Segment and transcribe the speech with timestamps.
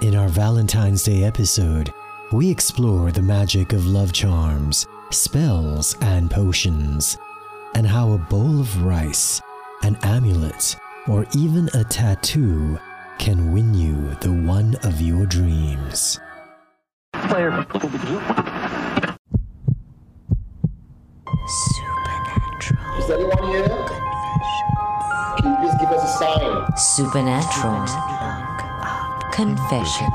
[0.00, 1.92] In our Valentine's Day episode,
[2.32, 7.16] we explore the magic of love charms, spells, and potions,
[7.76, 9.40] and how a bowl of rice,
[9.82, 10.74] an amulet,
[11.06, 12.78] or even a tattoo
[13.18, 16.18] can win you the one of your dreams.
[17.28, 17.64] Player.
[21.46, 22.98] Supernatural.
[22.98, 23.68] Is anyone here?
[25.38, 26.76] Can you please give us a sign?
[26.76, 28.21] Supernatural.
[29.32, 30.10] Confessions.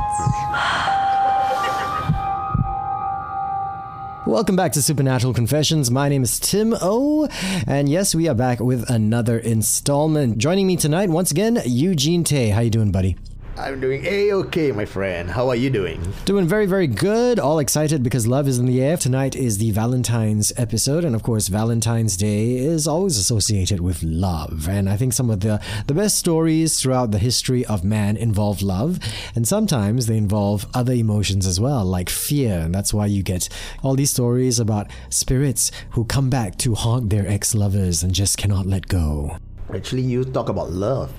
[4.27, 5.89] Welcome back to Supernatural Confessions.
[5.89, 7.27] My name is Tim O,
[7.65, 10.37] and yes, we are back with another installment.
[10.37, 12.49] Joining me tonight, once again, Eugene Tay.
[12.49, 13.17] How you doing, buddy?
[13.59, 15.31] I'm doing a-okay, my friend.
[15.31, 15.99] How are you doing?
[16.25, 17.39] Doing very, very good.
[17.39, 18.97] All excited because love is in the air.
[18.97, 24.69] Tonight is the Valentine's episode, and of course, Valentine's Day is always associated with love.
[24.69, 28.61] And I think some of the, the best stories throughout the history of man involve
[28.61, 28.99] love,
[29.33, 32.59] and sometimes they involve other emotions as well, like fear.
[32.59, 33.49] And that's why you get
[33.81, 38.37] all these stories about spirits who come back to haunt their ex lovers and just
[38.37, 39.39] cannot let go.
[39.73, 41.11] Actually, you talk about love.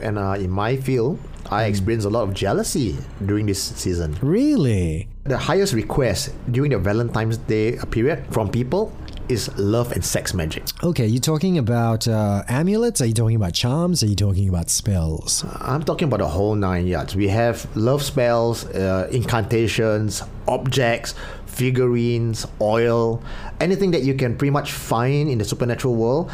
[0.00, 1.18] And uh, in my field,
[1.50, 4.16] I experienced a lot of jealousy during this season.
[4.22, 5.08] Really?
[5.24, 8.92] The highest request during the Valentine's Day period from people
[9.28, 10.64] is love and sex magic.
[10.82, 13.00] Okay, you're talking about uh, amulets?
[13.00, 14.02] Are you talking about charms?
[14.02, 15.44] Are you talking about spells?
[15.60, 17.14] I'm talking about the whole nine yards.
[17.14, 21.14] We have love spells, uh, incantations, objects,
[21.46, 23.22] figurines, oil,
[23.60, 26.30] anything that you can pretty much find in the supernatural world.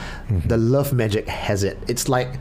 [0.46, 1.78] The love magic has it.
[1.88, 2.38] It's like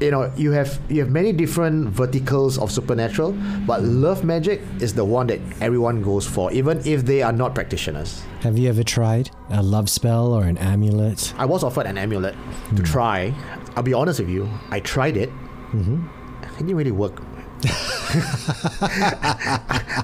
[0.00, 3.32] you know you have you have many different verticals of supernatural
[3.66, 7.54] but love magic is the one that everyone goes for even if they are not
[7.54, 11.34] practitioners Have you ever tried a love spell or an amulet?
[11.36, 12.36] i was offered an amulet
[12.76, 13.34] to try
[13.76, 16.06] i'll be honest with you i tried it mm-hmm.
[16.42, 17.20] it didn't really work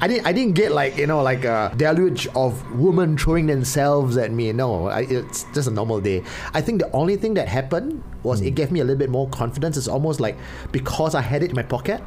[0.01, 0.27] I didn't.
[0.27, 4.53] I didn't get like you know like a deluge of women throwing themselves at me.
[4.53, 6.25] No, I, it's just a normal day.
[6.53, 8.55] I think the only thing that happened was it hmm.
[8.55, 9.77] gave me a little bit more confidence.
[9.77, 10.37] It's almost like
[10.73, 12.03] because I had it in my pocket,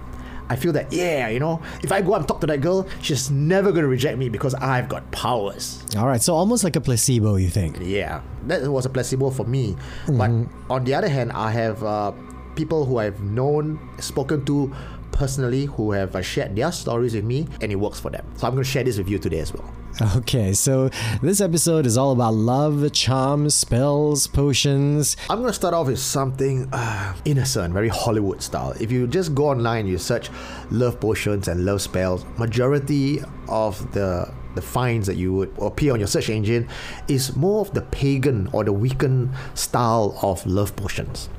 [0.49, 3.31] I feel that yeah, you know, if I go and talk to that girl, she's
[3.31, 5.83] never gonna reject me because I've got powers.
[5.97, 7.77] All right, so almost like a placebo, you think?
[7.81, 9.75] Yeah, that was a placebo for me.
[10.07, 10.45] But hmm.
[10.69, 12.11] on the other hand, I have uh,
[12.55, 14.73] people who I've known, spoken to
[15.17, 18.25] personally, who have uh, shared their stories with me, and it works for them.
[18.37, 19.69] So I'm going to share this with you today as well.
[20.17, 20.89] Okay, so
[21.23, 25.17] this episode is all about love, charms, spells, potions.
[25.27, 28.75] I'm going to start off with something uh, innocent, very Hollywood style.
[28.79, 30.29] If you just go online, you search
[30.69, 35.99] love potions and love spells, majority of the the finds that you would appear on
[35.99, 36.67] your search engine
[37.07, 41.29] is more of the pagan or the Wiccan style of love potions.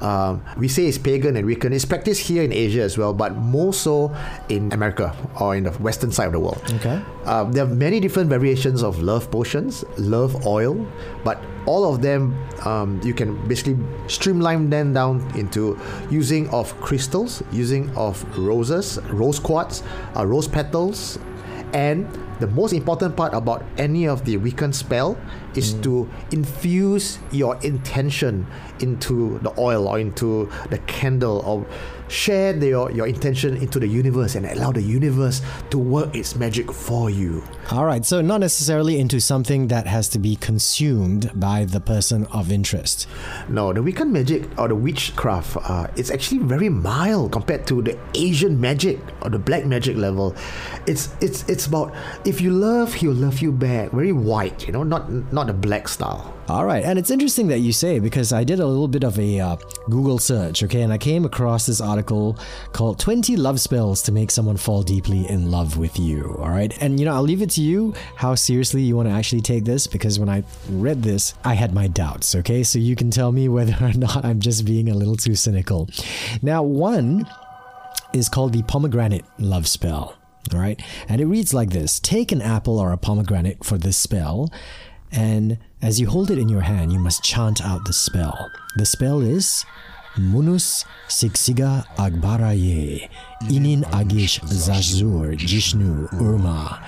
[0.00, 1.72] Um, we say it's pagan and Wiccan.
[1.72, 4.14] It's practiced here in Asia as well, but more so
[4.48, 6.62] in America or in the western side of the world.
[6.80, 7.00] Okay.
[7.24, 10.74] Um, there are many different variations of love potions, love oil,
[11.22, 12.36] but all of them
[12.66, 13.76] um, you can basically
[14.08, 15.78] streamline them down into
[16.10, 19.82] using of crystals, using of roses, rose quartz,
[20.16, 21.18] uh, rose petals,
[21.74, 22.08] and
[22.38, 25.18] the most important part about any of the Wiccan spell
[25.56, 25.82] is mm.
[25.82, 28.46] to infuse your intention
[28.78, 31.66] into the oil or into the candle or
[32.08, 36.36] share the, your, your intention into the universe and allow the universe to work its
[36.36, 37.42] magic for you.
[37.70, 42.26] All right, so not necessarily into something that has to be consumed by the person
[42.26, 43.08] of interest.
[43.48, 47.98] No, the Wiccan magic or the witchcraft, uh, it's actually very mild compared to the
[48.14, 50.36] Asian magic or the black magic level.
[50.86, 51.94] It's it's it's about
[52.26, 53.92] if you love, he'll love you back.
[53.92, 56.34] Very white, you know, not not the black style.
[56.46, 59.18] All right, and it's interesting that you say because I did a little bit of
[59.18, 59.56] a uh,
[59.88, 62.38] Google search, okay, and I came across this article
[62.72, 66.36] called 20 Love Spells to Make Someone Fall Deeply in Love with You.
[66.38, 69.14] All right, and you know, I'll leave it to you how seriously you want to
[69.14, 72.96] actually take this because when I read this, I had my doubts, okay, so you
[72.96, 75.88] can tell me whether or not I'm just being a little too cynical.
[76.42, 77.28] Now, one
[78.12, 80.16] is called the pomegranate love spell.
[80.52, 80.80] All right.
[81.08, 84.52] And it reads like this Take an apple or a pomegranate for this spell,
[85.10, 88.50] and as you hold it in your hand, you must chant out the spell.
[88.76, 89.64] The spell is
[90.16, 93.08] Munus Siksiga Agbaraye
[93.42, 96.82] Inin Agish Zazur Jishnu Urma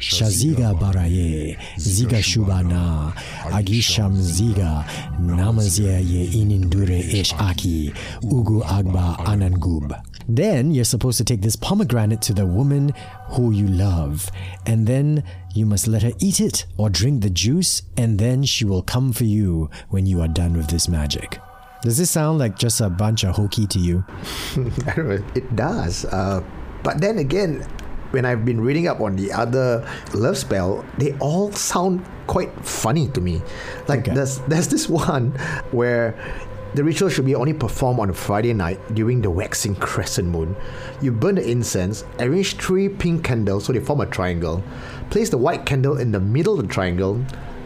[0.00, 3.12] Shaziga Baraye Ziga Shubana
[3.52, 4.84] Agisham Ziga
[5.20, 7.90] Namazia Ye Inindure Ish Aki
[8.22, 10.02] Ugu Agba Anangub.
[10.28, 12.92] Then you're supposed to take this pomegranate to the woman
[13.30, 14.30] who you love,
[14.64, 15.24] and then
[15.54, 19.12] you must let her eat it or drink the juice, and then she will come
[19.12, 21.38] for you when you are done with this magic.
[21.82, 24.04] Does this sound like just a bunch of hokey to you?
[24.86, 25.24] I don't know.
[25.34, 26.04] It does.
[26.06, 26.42] Uh,
[26.82, 27.66] But then again,
[28.10, 33.08] when I've been reading up on the other love spell, they all sound quite funny
[33.08, 33.42] to me.
[33.88, 34.14] Like Okay.
[34.14, 35.32] there's there's this one
[35.70, 36.14] where
[36.74, 40.54] the ritual should be only performed on a Friday night during the waxing crescent moon.
[41.02, 44.62] You burn the incense, arrange three pink candles so they form a triangle.
[45.10, 47.20] Place the white candle in the middle of the triangle.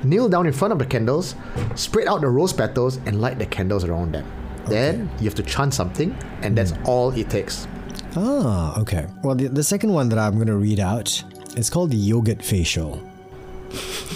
[0.04, 1.34] Kneel down in front of the candles,
[1.74, 4.24] spread out the rose petals, and light the candles around them.
[4.66, 6.86] Then you have to chant something, and that's hmm.
[6.86, 7.66] all it takes.
[8.16, 9.06] Ah, okay.
[9.22, 11.22] Well, the, the second one that I'm going to read out
[11.56, 13.02] is called the yogurt facial.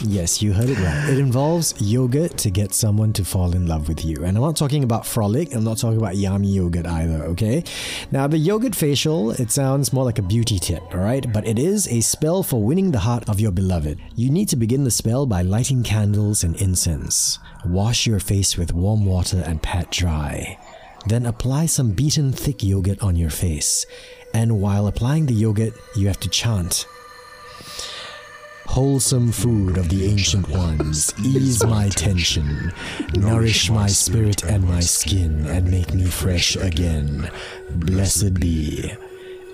[0.05, 1.09] Yes, you heard it right.
[1.09, 4.25] It involves yogurt to get someone to fall in love with you.
[4.25, 7.65] And I'm not talking about Frolick, I'm not talking about yummy yogurt either, okay?
[8.13, 11.31] Now, the yogurt facial, it sounds more like a beauty tip, all right?
[11.33, 13.99] But it is a spell for winning the heart of your beloved.
[14.15, 17.41] You need to begin the spell by lighting candles and incense.
[17.67, 20.59] Wash your face with warm water and pat dry.
[21.07, 23.87] Then apply some beaten thick yogurt on your face.
[24.35, 26.87] And while applying the yogurt, you have to chant
[28.69, 32.71] Wholesome food of the ancient ones, ease my tension,
[33.15, 37.31] nourish my spirit and my skin, and make me fresh again.
[37.71, 38.93] Blessed be.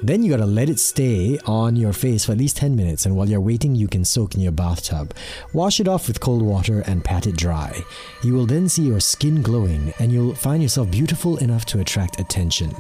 [0.05, 3.17] Then you gotta let it stay on your face for at least 10 minutes, and
[3.17, 5.15] while you're waiting, you can soak in your bathtub.
[5.55, 7.83] Wash it off with cold water and pat it dry.
[8.23, 12.21] You will then see your skin glowing, and you'll find yourself beautiful enough to attract
[12.21, 12.77] attention.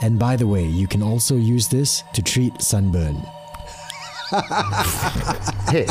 [0.00, 3.22] And by the way, you can also use this to treat sunburn.
[5.70, 5.86] Hey,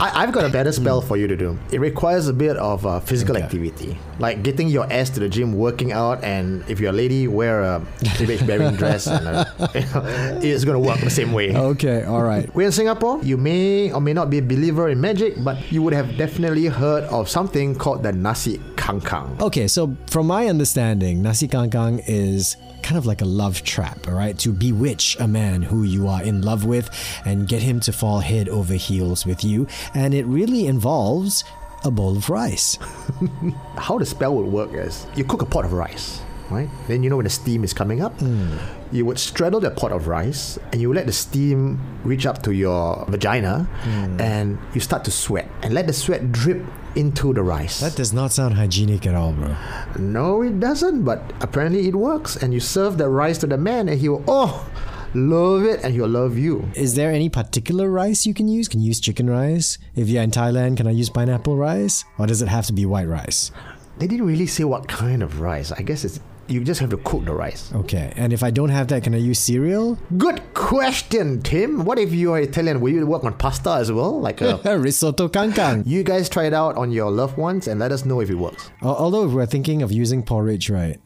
[0.00, 1.58] I, I've got a better spell for you to do.
[1.70, 3.44] It requires a bit of uh, physical Okay.
[3.44, 7.28] activity, like getting your ass to the gym, working out, and if you're a lady,
[7.28, 7.82] wear a
[8.16, 9.44] cleavage bearing dress, and uh,
[9.74, 10.02] you know,
[10.42, 11.54] it's going to work the same way.
[11.54, 12.52] Okay, alright.
[12.54, 13.20] We're in Singapore.
[13.22, 16.66] You may or may not be a believer in magic, but you would have definitely
[16.66, 19.40] heard of something called the nasi kangkang.
[19.40, 24.14] Okay, so from my understanding, nasi kangkang is kind of like a love trap, all
[24.14, 24.38] right?
[24.38, 26.90] To bewitch a man who you are in love with
[27.24, 29.66] and get him to fall head over heels with you.
[29.94, 31.44] And it really involves
[31.84, 32.78] a bowl of rice.
[33.76, 36.68] how the spell would work is you cook a pot of rice, right?
[36.86, 38.56] Then you know when the steam is coming up, hmm.
[38.90, 42.52] you would straddle the pot of rice and you let the steam reach up to
[42.52, 44.20] your vagina hmm.
[44.20, 46.62] and you start to sweat and let the sweat drip
[46.96, 47.80] into the rice.
[47.80, 49.56] That does not sound hygienic at all, bro.
[49.98, 52.36] no, it doesn't, but apparently it works.
[52.36, 54.68] And you serve the rice to the man and he will, oh,
[55.14, 56.68] love it and he'll love you.
[56.74, 58.68] Is there any particular rice you can use?
[58.68, 59.78] Can you use chicken rice?
[59.94, 62.04] If you're in Thailand, can I use pineapple rice?
[62.18, 63.50] Or does it have to be white rice?
[63.98, 65.70] They didn't really say what kind of rice.
[65.70, 67.72] I guess it's you just have to cook the rice.
[67.74, 69.98] Okay, and if I don't have that, can I use cereal?
[70.18, 71.84] Good question, Tim.
[71.84, 72.80] What if you are Italian?
[72.80, 74.20] Will you work on pasta as well?
[74.20, 75.84] Like uh, a Risotto kangkang.
[75.86, 78.36] You guys try it out on your loved ones and let us know if it
[78.36, 78.70] works.
[78.82, 81.00] Although if we're thinking of using porridge, right,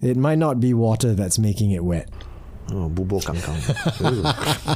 [0.00, 2.08] it might not be water that's making it wet.
[2.72, 3.60] Oh, bubur kangkang.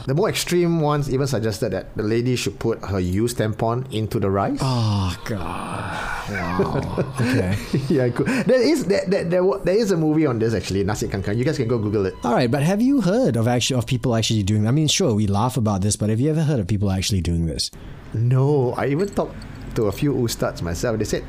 [0.04, 4.20] The more extreme ones even suggested that the lady should put her used tampon into
[4.20, 4.60] the rice.
[4.60, 5.96] Oh God!
[6.28, 7.16] Wow.
[7.20, 7.56] okay.
[7.88, 8.28] yeah, cool.
[8.44, 11.36] There is there, there, there, there is a movie on this actually, Nasi Kangkang.
[11.36, 12.14] You guys can go Google it.
[12.24, 14.68] All right, but have you heard of actually of people actually doing?
[14.68, 17.22] I mean, sure, we laugh about this, but have you ever heard of people actually
[17.22, 17.70] doing this?
[18.12, 19.36] No, I even talked
[19.76, 20.98] to a few ustads myself.
[20.98, 21.24] They said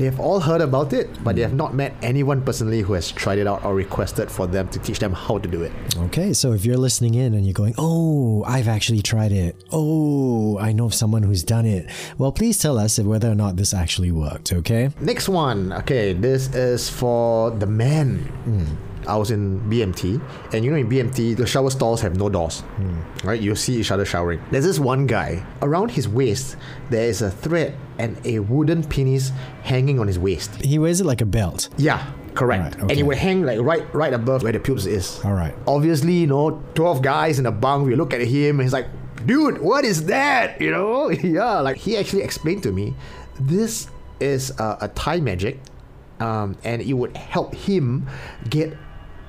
[0.00, 3.12] they have all heard about it, but they have not met anyone personally who has
[3.12, 5.72] tried it out or requested for them to teach them how to do it.
[5.98, 9.56] Okay, so if you're listening in and you're going, "Oh, I've actually tried it.
[9.70, 11.84] Oh, I know of someone who's done it."
[12.16, 14.54] Well, please tell us if whether or not this actually worked.
[14.54, 14.88] Okay.
[15.00, 15.72] Next one.
[15.74, 18.20] Okay, this is for the men.
[18.44, 18.89] Hmm.
[19.06, 20.20] I was in BMT,
[20.52, 22.62] and you know in BMT the shower stalls have no doors,
[23.24, 23.40] right?
[23.40, 24.40] You see each other showering.
[24.50, 26.56] There's this one guy around his waist.
[26.90, 30.54] There is a thread and a wooden penis hanging on his waist.
[30.62, 31.68] He wears it like a belt.
[31.76, 32.04] Yeah,
[32.34, 32.76] correct.
[32.76, 35.20] Right, And it would hang like right, right above where the pubes is.
[35.24, 35.54] All right.
[35.66, 37.86] Obviously, you know, twelve guys in a bunk.
[37.86, 38.86] We look at him, and he's like,
[39.26, 41.60] "Dude, what is that?" You know, yeah.
[41.60, 42.94] Like he actually explained to me,
[43.40, 43.88] this
[44.20, 45.58] is uh, a Thai magic,
[46.20, 48.06] um, and it would help him
[48.50, 48.76] get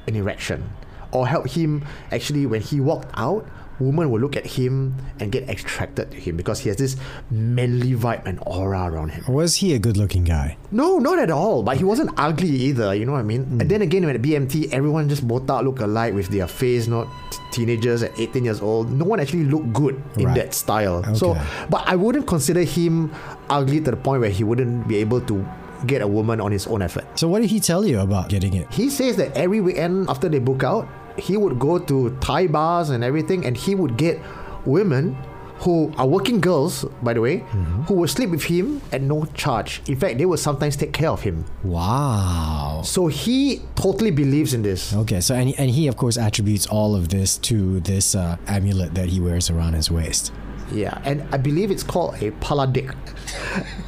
[0.08, 0.70] an erection,
[1.12, 3.46] or help him actually when he walked out.
[3.79, 6.96] Women will look at him and get attracted to him because he has this
[7.31, 9.25] manly vibe and aura around him.
[9.34, 10.55] Was he a good-looking guy?
[10.70, 11.63] No, not at all.
[11.63, 12.93] But he wasn't ugly either.
[12.93, 13.41] You know what I mean?
[13.41, 13.70] And mm.
[13.70, 17.39] then again, when at BMT, everyone just botak look alike with their face, not t-
[17.51, 18.91] teenagers at 18 years old.
[18.91, 20.36] No one actually looked good in Right.
[20.36, 21.01] that style.
[21.15, 21.36] So,
[21.72, 23.12] but I wouldn't consider him
[23.50, 25.43] ugly to the point where he wouldn't be able to
[25.85, 27.05] get a woman on his own effort.
[27.19, 28.71] So what did he tell you about getting it?
[28.71, 32.89] He says that every weekend after they book out, he would go to Thai bars
[32.89, 34.19] and everything, and he would get
[34.65, 35.17] women
[35.61, 37.38] who are working girls, by the way,
[37.85, 39.81] who will sleep with him at no charge.
[39.88, 41.45] In fact, they will sometimes take care of him.
[41.63, 42.81] Wow.
[42.83, 44.91] So he totally believes in this.
[44.95, 48.38] Okay, so and he, and he of course attributes all of this to this uh,
[48.47, 50.31] amulet that he wears around his waist.
[50.71, 52.95] Yeah, and I believe it's called a paladik.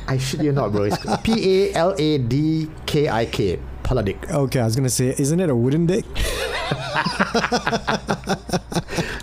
[0.07, 0.83] I should you not, bro.
[0.83, 3.59] It's P A L A D K I K.
[3.83, 4.31] Paladik.
[4.31, 6.05] Okay, I was gonna say, isn't it a wooden dick?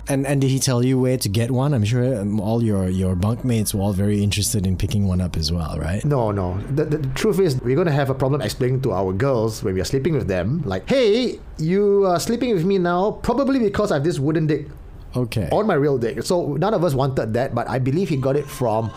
[0.07, 1.73] and and did he tell you where to get one?
[1.73, 5.35] I'm sure um, all your your bunkmates were all very interested in picking one up
[5.37, 6.03] as well, right?
[6.05, 6.59] No, no.
[6.75, 9.63] The, the, the truth is, we're going to have a problem explaining to our girls
[9.63, 13.59] when we are sleeping with them, like, hey, you are sleeping with me now, probably
[13.59, 14.67] because I have this wooden dick
[15.15, 15.49] Okay.
[15.51, 16.23] on my real dick.
[16.23, 18.91] So none of us wanted that, but I believe he got it from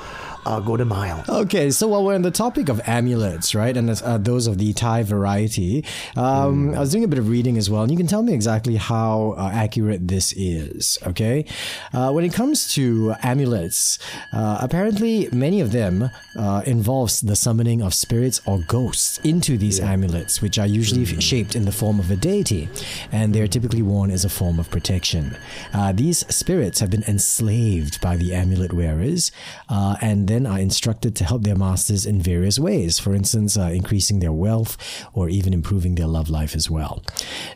[0.46, 1.24] uh, Golden Mile.
[1.28, 4.72] Okay, so while we're on the topic of amulets, right, and uh, those of the
[4.72, 5.84] Thai variety,
[6.16, 8.32] um, I was doing a bit of reading as well, and you can tell me
[8.32, 10.98] exactly how uh, accurate this is.
[11.06, 11.44] Okay,
[11.92, 13.98] uh, when it comes to amulets,
[14.32, 19.80] uh, apparently many of them uh, involves the summoning of spirits or ghosts into these
[19.80, 22.68] amulets, which are usually shaped in the form of a deity,
[23.12, 25.36] and they're typically worn as a form of protection.
[25.72, 29.30] Uh, these spirits have been enslaved by the amulet wearers,
[29.68, 32.98] uh, and then are instructed to help their masters in various ways.
[32.98, 34.76] For instance, uh, increasing their wealth
[35.12, 37.02] or even improving their love life as well.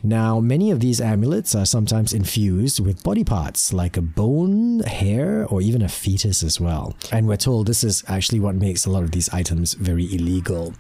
[0.02, 5.44] Now, many of these amulets are sometimes infused with body parts like a bone, hair,
[5.46, 6.94] or even a fetus as well.
[7.10, 10.74] And we're told this is actually what makes a lot of these items very illegal.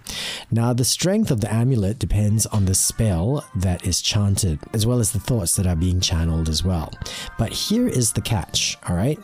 [0.52, 5.00] Now, the strength of the amulet depends on the spell that is chanted, as well
[5.00, 6.92] as the thoughts that are being channeled as well.
[7.38, 9.18] But here is the catch, all right?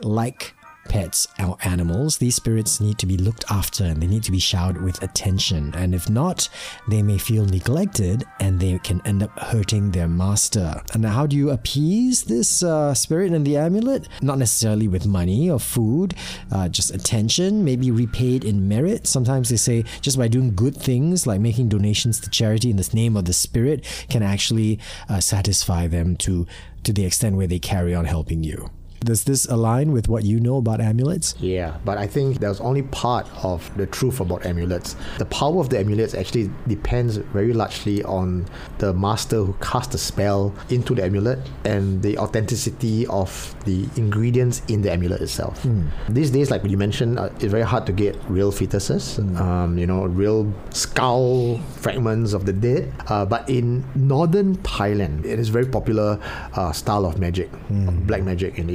[0.00, 0.54] Like
[0.88, 4.38] pets or animals, these spirits need to be looked after and they need to be
[4.38, 5.72] showered with attention.
[5.74, 6.48] And if not,
[6.88, 10.82] they may feel neglected and they can end up hurting their master.
[10.92, 14.08] And now how do you appease this uh, spirit and the amulet?
[14.22, 16.14] Not necessarily with money or food,
[16.52, 19.06] uh, just attention, maybe repaid in merit.
[19.06, 22.90] Sometimes they say just by doing good things like making donations to charity in the
[22.92, 26.46] name of the spirit can actually uh, satisfy them to
[26.84, 28.70] to the extent where they carry on helping you.
[29.04, 31.34] Does this align with what you know about amulets?
[31.38, 34.96] Yeah, but I think that was only part of the truth about amulets.
[35.18, 38.46] The power of the amulets actually depends very largely on
[38.78, 44.62] the master who cast the spell into the amulet and the authenticity of the ingredients
[44.68, 45.66] in the amulet itself.
[46.08, 49.86] These days, like you mentioned, uh, it's very hard to get real fetuses, um, you
[49.86, 52.90] know, real skull fragments of the dead.
[53.08, 56.18] Uh, but in northern Thailand, it is very popular
[56.54, 57.50] uh, style of magic,
[57.88, 58.68] of black magic in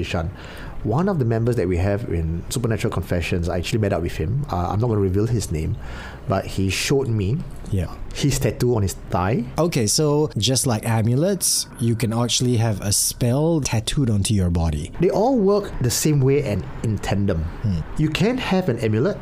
[0.83, 4.15] One of the members that we have in Supernatural Confessions, I actually met up with
[4.15, 4.45] him.
[4.49, 5.75] Uh, I'm not going to reveal his name,
[6.29, 7.91] but he showed me Yeah.
[8.15, 9.43] his tattoo on his thigh.
[9.57, 14.93] Okay, so just like amulets, you can actually have a spell tattooed onto your body.
[15.01, 17.43] They all work the same way and in tandem.
[17.97, 19.17] You can have an amulet,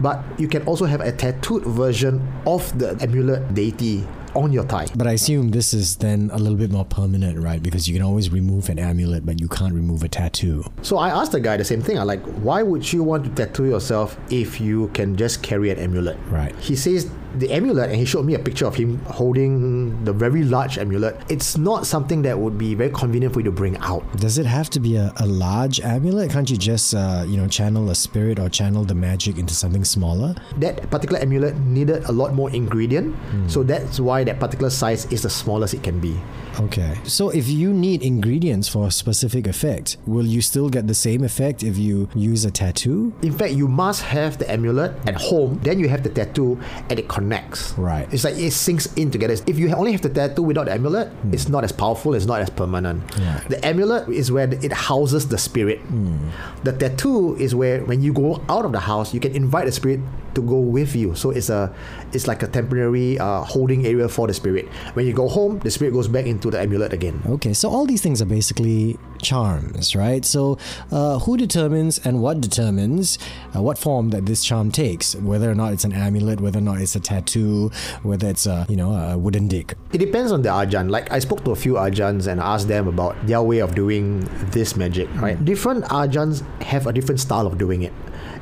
[0.00, 4.02] but you can also have a tattooed version of the amulet deity
[4.34, 4.86] on your thigh.
[4.94, 7.62] But I assume this is then a little bit more permanent, right?
[7.62, 10.64] Because you can always remove an amulet, but you can't remove a tattoo.
[10.82, 11.98] So I asked the guy the same thing.
[11.98, 15.78] I like, why would you want to tattoo yourself if you can just carry an
[15.78, 16.16] amulet?
[16.28, 16.54] Right.
[16.56, 20.44] He says the amulet, and he showed me a picture of him holding the very
[20.44, 21.16] large amulet.
[21.28, 24.04] It's not something that would be very convenient for you to bring out.
[24.16, 26.30] Does it have to be a, a large amulet?
[26.30, 29.84] Can't you just, uh, you know, channel a spirit or channel the magic into something
[29.84, 30.34] smaller?
[30.58, 33.14] That particular amulet needed a lot more ingredient,
[33.46, 36.18] so that's why that particular size is the smallest it can be.
[36.60, 36.98] Okay.
[37.04, 41.22] So if you need ingredients for a specific effect, will you still get the same
[41.22, 43.12] effect if you use a tattoo?
[43.22, 46.58] In fact, you must have the amulet at home, then you have the tattoo,
[46.90, 47.76] and it connects.
[47.76, 48.06] Right.
[48.12, 49.34] It's like it sinks in together.
[49.46, 51.34] If you only have the tattoo without the amulet, hmm.
[51.34, 53.02] it's not as powerful, it's not as permanent.
[53.18, 53.42] Right.
[53.48, 55.80] The amulet is where it houses the spirit.
[55.80, 56.30] Hmm.
[56.62, 59.72] The tattoo is where when you go out of the house, you can invite the
[59.72, 60.00] spirit
[60.34, 61.14] to go with you.
[61.14, 61.74] So it's a
[62.12, 64.68] it's like a temporary uh, holding area for the spirit.
[64.94, 67.22] When you go home, the spirit goes back into the amulet again.
[67.26, 70.24] Okay, so all these things are basically charms, right?
[70.24, 70.58] So,
[70.90, 73.18] uh, who determines and what determines
[73.54, 75.14] uh, what form that this charm takes?
[75.16, 77.70] Whether or not it's an amulet, whether or not it's a tattoo,
[78.02, 79.74] whether it's a you know a wooden dick.
[79.92, 80.90] It depends on the Ajahn.
[80.90, 84.20] Like I spoke to a few Ajahns and asked them about their way of doing
[84.50, 85.42] this magic, right?
[85.44, 87.92] Different Ajahns have a different style of doing it.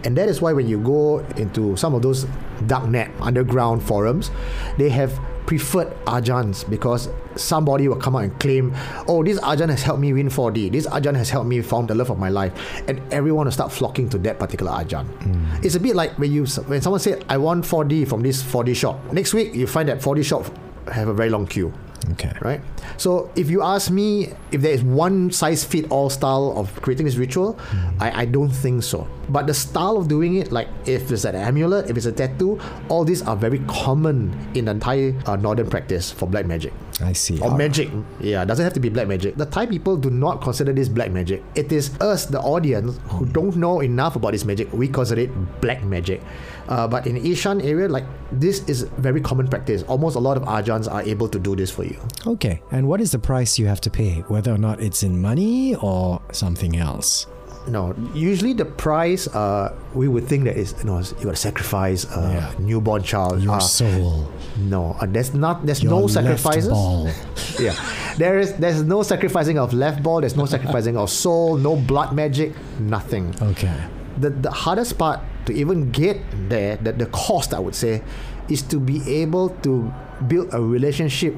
[0.05, 2.25] And that is why when you go into some of those
[2.67, 4.31] darknet underground forums,
[4.79, 8.75] they have preferred Ajahns because somebody will come out and claim,
[9.07, 10.73] oh, this Ajahn has helped me win 4D.
[10.73, 12.53] This Ajahn has helped me found the love of my life.
[12.88, 15.07] And everyone will start flocking to that particular Ajahn.
[15.21, 15.65] Mm.
[15.65, 18.75] It's a bit like when you when someone said, I want 4D from this 4D
[18.76, 19.12] shop.
[19.12, 20.47] Next week, you find that 4D shop
[20.88, 21.73] have a very long queue.
[22.12, 22.32] Okay.
[22.40, 22.60] right?
[22.96, 27.06] So if you ask me if there is one size fit all style of creating
[27.06, 27.58] this ritual,
[27.98, 29.08] I, I don't think so.
[29.28, 32.60] But the style of doing it, like if it's an amulet, if it's a tattoo,
[32.88, 36.72] all these are very common in the Thai uh, northern practice for black magic.
[37.02, 37.40] I see.
[37.40, 37.90] Or magic.
[38.20, 39.36] Yeah, doesn't have to be black magic.
[39.36, 41.42] The Thai people do not consider this black magic.
[41.54, 44.72] It is us, the audience, who don't know enough about this magic.
[44.72, 46.22] We consider it black magic.
[46.68, 49.82] Uh, but in Ishan area, like this is very common practice.
[49.85, 51.99] Almost a lot of Ajahns are able to do this for you.
[52.26, 52.61] Okay.
[52.73, 55.75] And what is the price you have to pay, whether or not it's in money
[55.76, 57.26] or something else?
[57.68, 61.37] No, usually the price, uh, we would think that is you know you got to
[61.37, 62.52] sacrifice a Yeah.
[62.61, 63.42] newborn child.
[63.42, 64.28] Your Uh, soul.
[64.56, 65.66] no, uh, there's not.
[65.66, 66.68] There's Your no left sacrifices.
[66.70, 67.08] ball.
[67.58, 67.75] yeah,
[68.18, 68.52] there is.
[68.54, 70.20] There's no sacrificing of left ball.
[70.20, 71.56] There's no sacrificing of soul.
[71.56, 72.52] No blood magic.
[72.78, 73.35] Nothing.
[73.42, 73.75] Okay.
[74.18, 78.02] The the hardest part to even get there, the the cost I would say,
[78.49, 79.92] is to be able to
[80.26, 81.37] build a relationship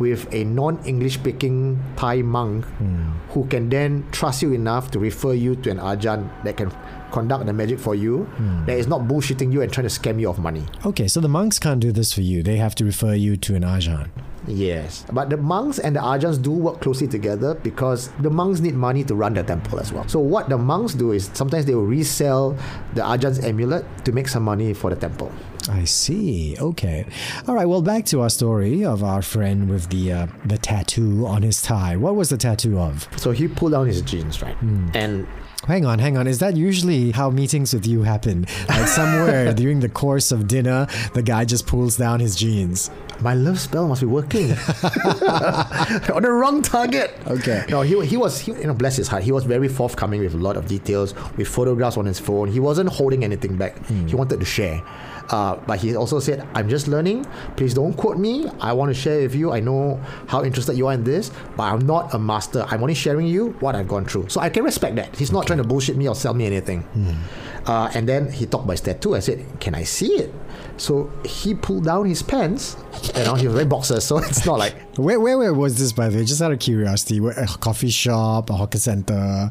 [0.00, 3.12] with a non-English speaking Thai monk hmm.
[3.30, 6.72] who can then trust you enough to refer you to an Ajahn that can
[7.12, 8.64] conduct the magic for you hmm.
[8.64, 10.64] that is not bullshitting you and trying to scam you of money.
[10.86, 12.42] Okay, so the monks can't do this for you.
[12.42, 14.08] They have to refer you to an Ajahn.
[14.50, 18.74] Yes, but the monks and the Ajahns do work closely together because the monks need
[18.74, 20.06] money to run the temple as well.
[20.08, 22.56] So what the monks do is sometimes they will resell
[22.94, 25.32] the Ajahns amulet to make some money for the temple.
[25.70, 26.56] I see.
[26.58, 27.06] Okay.
[27.46, 27.66] All right.
[27.66, 31.60] Well, back to our story of our friend with the uh, the tattoo on his
[31.60, 31.96] thigh.
[31.96, 33.08] What was the tattoo of?
[33.16, 34.56] So he pulled down his jeans, right?
[34.94, 35.26] And
[35.66, 36.26] Hang on, hang on.
[36.26, 38.46] Is that usually how meetings with you happen?
[38.68, 42.90] Like somewhere during the course of dinner, the guy just pulls down his jeans.
[43.22, 44.50] My love spell must be working
[46.14, 47.14] on the wrong target.
[47.26, 47.64] Okay.
[47.68, 49.22] No, he, he was he, you know bless his heart.
[49.22, 52.48] He was very forthcoming with a lot of details, with photographs on his phone.
[52.50, 53.84] He wasn't holding anything back.
[53.86, 54.82] He wanted to share.
[55.30, 57.24] Uh, but he also said, "I'm just learning.
[57.56, 58.48] Please don't quote me.
[58.60, 59.52] I want to share with you.
[59.52, 62.64] I know how interested you are in this, but I'm not a master.
[62.68, 64.28] I'm only sharing you what I've gone through.
[64.28, 65.14] So I can respect that.
[65.16, 66.84] He's not trying to bullshit me or sell me anything."
[67.66, 69.14] Uh, and then he talked about his tattoo.
[69.14, 70.34] I said, "Can I see it?"
[70.80, 72.74] So he pulled down his pants.
[73.14, 75.92] You know, he was wearing boxers, so it's not like Where, where, where was this,
[75.92, 76.24] by the way?
[76.24, 77.20] Just out of curiosity.
[77.20, 79.50] Where, a coffee shop, a hawker center.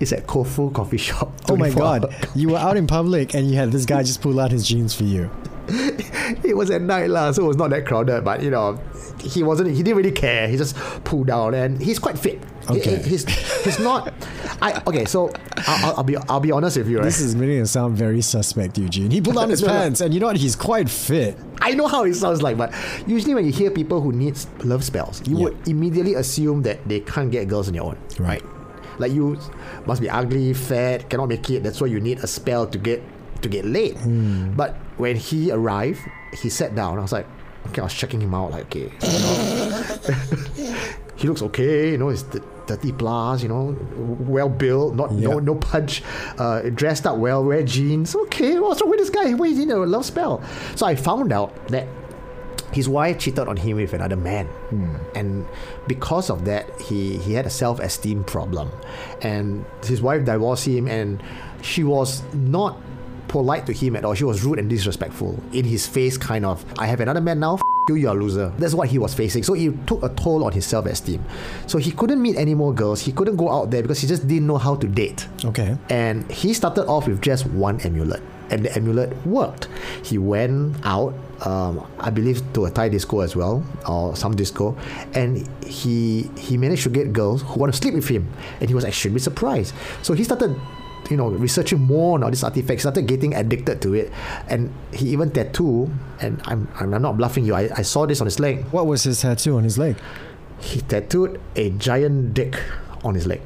[0.00, 1.32] it's at Koufu coffee shop.
[1.48, 2.14] Oh my god.
[2.34, 4.94] You were out in public and you had this guy just pull out his jeans
[4.94, 5.30] for you.
[6.44, 8.24] it was at night lah, so it was not that crowded.
[8.24, 8.78] But you know,
[9.20, 9.70] he wasn't.
[9.70, 10.48] He didn't really care.
[10.48, 12.42] He just pulled down, and he's quite fit.
[12.70, 12.96] Okay.
[12.96, 13.28] he- he's
[13.64, 14.12] he's not.
[14.62, 15.04] I okay.
[15.04, 15.30] So
[15.66, 17.04] I'll, I'll, be I'll be honest with you, right?
[17.04, 19.10] This is beginning to sound very suspect, Eugene.
[19.10, 20.36] He pulled down his pants, and you know what?
[20.36, 21.36] He's quite fit.
[21.60, 22.72] I know how it sounds like, but
[23.06, 25.44] usually when you hear people who need love spells, you Yeah.
[25.44, 28.42] would immediately assume that they can't get girls on their own, Right.
[28.98, 29.38] Like you
[29.86, 31.62] must be ugly, fat, cannot make it.
[31.64, 33.02] That's why you need a spell to get
[33.42, 33.96] to get laid.
[33.98, 34.52] Hmm.
[34.54, 36.00] But when he arrived,
[36.32, 36.98] he sat down.
[36.98, 37.26] I was like,
[37.68, 38.52] okay, I was checking him out.
[38.52, 40.74] Like, okay, you know,
[41.16, 41.92] he looks okay.
[41.92, 43.42] You know, he's th- thirty plus.
[43.42, 46.02] You know, well built, not no no punch,
[46.38, 48.14] uh, dressed up well, wear jeans.
[48.14, 49.34] Okay, what's wrong with this guy?
[49.36, 50.42] He's in a love spell?
[50.76, 51.88] So I found out that
[52.72, 54.48] his wife cheated on him with another man
[55.14, 55.46] and
[55.86, 58.68] because of that he he had a self-esteem problem
[59.22, 61.22] and his wife divorced him and
[61.62, 62.76] she was not
[63.34, 66.64] polite to him at all she was rude and disrespectful in his face kind of
[66.78, 69.42] i have another man now F- you you're a loser that's what he was facing
[69.42, 71.20] so it took a toll on his self-esteem
[71.66, 74.22] so he couldn't meet any more girls he couldn't go out there because he just
[74.30, 75.76] didn't know how to date Okay.
[75.90, 78.22] and he started off with just one amulet.
[78.50, 79.68] And the amulet worked.
[80.04, 81.14] He went out,
[81.48, 84.76] um, I believe, to a Thai disco as well, or some disco,
[85.14, 88.28] and he he managed to get girls who want to sleep with him,
[88.60, 89.72] and he was extremely surprised.
[90.02, 90.52] So he started,
[91.10, 92.82] you know, researching more on all these artifacts.
[92.82, 94.12] Started getting addicted to it,
[94.48, 95.90] and he even tattooed.
[96.20, 97.54] And I'm I'm not bluffing you.
[97.54, 98.64] I, I saw this on his leg.
[98.70, 99.96] What was his tattoo on his leg?
[100.60, 102.56] He tattooed a giant dick
[103.02, 103.40] on his leg.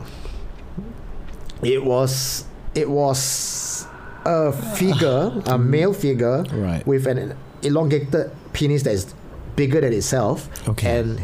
[1.63, 2.45] It was
[2.75, 3.87] it was
[4.25, 5.71] a figure, a hmm.
[5.71, 6.87] male figure, Right.
[6.87, 9.15] with an elongated penis that is
[9.57, 11.01] bigger than itself, Okay.
[11.01, 11.21] and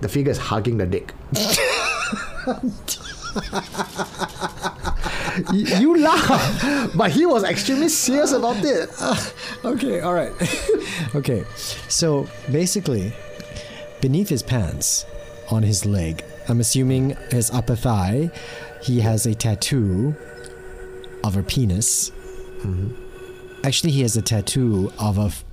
[0.00, 1.12] the figure is hugging the dick.
[5.52, 8.90] you, you laugh, but he was extremely serious about it.
[9.64, 10.32] Okay, all right.
[11.14, 11.44] okay,
[11.88, 13.12] so basically,
[14.00, 15.06] beneath his pants,
[15.50, 18.30] on his leg, I'm assuming his upper thigh,
[18.82, 20.16] he has a tattoo
[21.22, 22.10] of a penis.
[22.62, 23.64] Mm-hmm.
[23.64, 25.44] Actually, he has a tattoo of a f-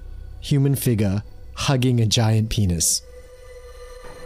[0.42, 1.22] human figure
[1.54, 3.04] hugging a giant penis.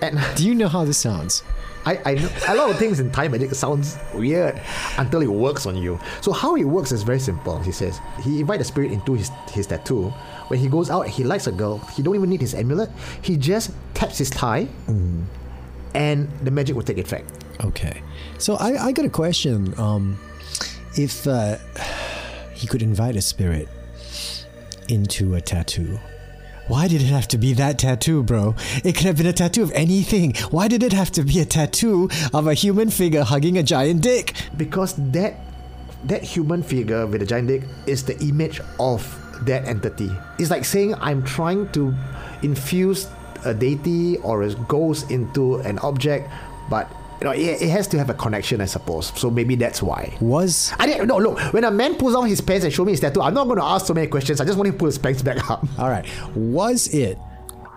[0.01, 1.43] And Do you know how this sounds?
[1.85, 4.61] I, I know a lot of things in Thai magic sounds weird
[4.97, 5.99] until it works on you.
[6.21, 7.59] So how it works is very simple.
[7.59, 10.13] He says he invite the spirit into his his tattoo.
[10.47, 11.79] When he goes out, he likes a girl.
[11.95, 12.89] He don't even need his amulet.
[13.21, 14.67] He just taps his thigh,
[15.93, 17.29] and the magic will take effect.
[17.63, 18.01] Okay.
[18.37, 19.73] So I, I got a question.
[19.79, 20.19] Um,
[20.95, 21.57] if uh,
[22.53, 23.67] he could invite a spirit
[24.89, 25.99] into a tattoo,
[26.67, 28.55] why did it have to be that tattoo, bro?
[28.83, 30.33] It could have been a tattoo of anything.
[30.49, 34.01] Why did it have to be a tattoo of a human figure hugging a giant
[34.01, 34.33] dick?
[34.57, 35.35] because that
[36.05, 39.03] that human figure with a giant dick is the image of
[39.45, 40.11] that entity.
[40.37, 41.93] It's like saying I'm trying to
[42.43, 43.07] infuse
[43.45, 46.29] a deity or a ghost into an object,
[46.69, 46.91] but
[47.23, 49.13] you know it, it has to have a connection, I suppose.
[49.17, 50.17] So maybe that's why.
[50.19, 52.91] Was I didn't no look when a man pulls down his pants and show me
[52.91, 53.21] his tattoo.
[53.21, 54.41] I'm not going to ask so many questions.
[54.41, 55.65] I just want him to pull his pants back up.
[55.79, 56.05] all right?
[56.35, 57.17] Was it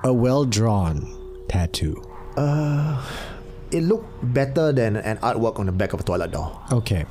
[0.02, 1.06] a well drawn
[1.48, 2.02] tattoo?
[2.36, 3.00] Uh,
[3.70, 6.58] It looked better than an artwork on the back of a toilet door.
[6.72, 7.04] Okay.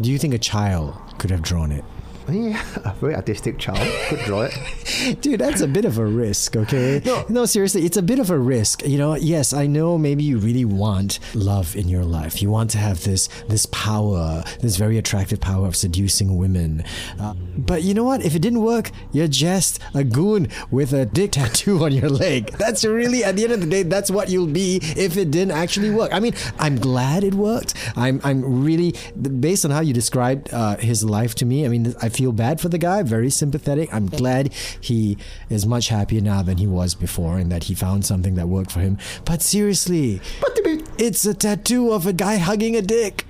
[0.00, 1.84] Do you think a child could have drawn it?
[2.28, 5.20] Yeah, a very artistic child could draw it.
[5.20, 7.02] Dude, that's a bit of a risk, okay?
[7.04, 7.24] No.
[7.28, 8.86] no, seriously, it's a bit of a risk.
[8.86, 12.40] You know, yes, I know maybe you really want love in your life.
[12.40, 16.82] You want to have this this power, this very attractive power of seducing women.
[17.20, 18.24] Uh, but you know what?
[18.24, 22.52] If it didn't work, you're just a goon with a dick tattoo on your leg.
[22.52, 25.52] That's really at the end of the day, that's what you'll be if it didn't
[25.52, 26.12] actually work.
[26.12, 27.74] I mean, I'm glad it worked.
[27.96, 28.94] I'm I'm really
[29.40, 31.66] based on how you described uh, his life to me.
[31.66, 33.02] I mean, I feel bad for the guy.
[33.02, 33.92] Very sympathetic.
[33.92, 38.04] I'm glad he is much happier now than he was before, and that he found
[38.04, 38.98] something that worked for him.
[39.24, 43.26] But seriously, But to be it's a tattoo of a guy hugging a dick.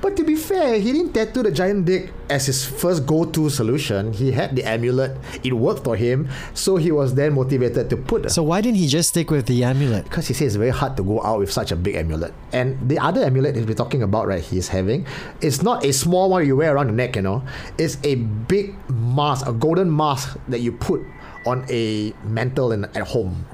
[0.00, 4.12] But to be fair, he didn't tattoo the giant dick as his first go-to solution.
[4.12, 8.26] He had the amulet; it worked for him, so he was then motivated to put.
[8.26, 8.30] It.
[8.30, 10.04] So why didn't he just stick with the amulet?
[10.12, 12.34] because he says it's very hard to go out with such a big amulet.
[12.52, 15.06] And the other amulet that we're talking about, right, he's having,
[15.40, 17.42] it's not a small one you wear around the neck, you know.
[17.78, 21.00] It's a big mask, a golden mask that you put
[21.46, 23.46] on a mantle in, at home.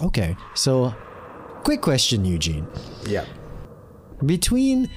[0.00, 0.94] Okay, so
[1.62, 2.66] quick question, Eugene.
[3.06, 3.26] Yeah.
[4.24, 4.88] Between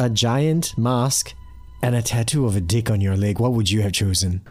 [0.00, 1.34] a giant mask
[1.82, 4.40] and a tattoo of a dick on your leg, what would you have chosen?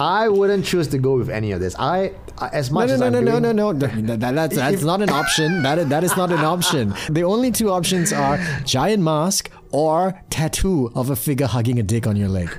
[0.00, 1.76] I wouldn't choose to go with any of this.
[1.78, 2.12] I,
[2.52, 3.72] as much no, as no, I'm no, no, doing, no, no.
[4.06, 5.62] That, that- that's that's not an option.
[5.62, 6.92] That that is not an option.
[7.10, 12.06] The only two options are giant mask or tattoo of a figure hugging a dick
[12.06, 12.50] on your leg.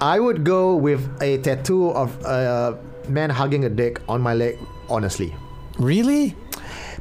[0.00, 2.76] I would go with a tattoo of a
[3.08, 5.32] man hugging a dick on my leg, honestly.
[5.78, 6.34] Really?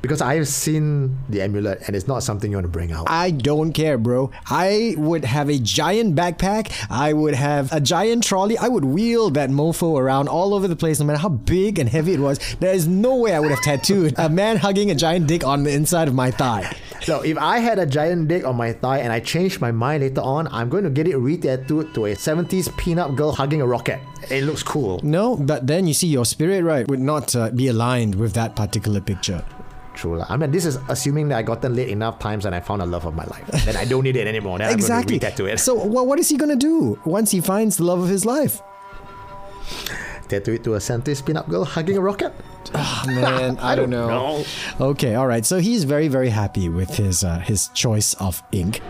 [0.02, 3.10] Because I've seen the amulet and it's not something you want to bring out.
[3.10, 4.32] I don't care, bro.
[4.48, 6.72] I would have a giant backpack.
[6.90, 8.58] I would have a giant trolley.
[8.58, 11.88] I would wheel that mofo around all over the place, no matter how big and
[11.88, 12.40] heavy it was.
[12.60, 15.64] There is no way I would have tattooed a man hugging a giant dick on
[15.64, 16.76] the inside of my thigh.
[17.02, 20.04] So if I had a giant dick on my thigh and I changed my mind
[20.04, 23.66] later on, I'm going to get it re-tattooed to a 70s pinup girl hugging a
[23.66, 24.00] rocket.
[24.30, 25.00] It looks cool.
[25.02, 28.56] No, but then you see your spirit right would not uh, be aligned with that
[28.56, 29.44] particular picture.
[30.02, 30.18] True.
[30.18, 30.26] lah.
[30.30, 32.86] I mean, this is assuming that I gotten laid enough times and I found a
[32.90, 33.46] love of my life.
[33.66, 34.58] then I don't need it anymore.
[34.58, 35.22] Then exactly.
[35.22, 35.60] I'm going to re-tattoo it.
[35.60, 38.62] So what, what is he gonna do once he finds the love of his life?
[40.32, 42.34] tattoo it to a 70s pinup girl hugging a rocket.
[42.74, 44.08] Oh, man, I, don't know.
[44.08, 44.46] know.
[44.80, 45.46] Okay, all right.
[45.46, 48.82] So he's very very happy with his uh, his choice of ink.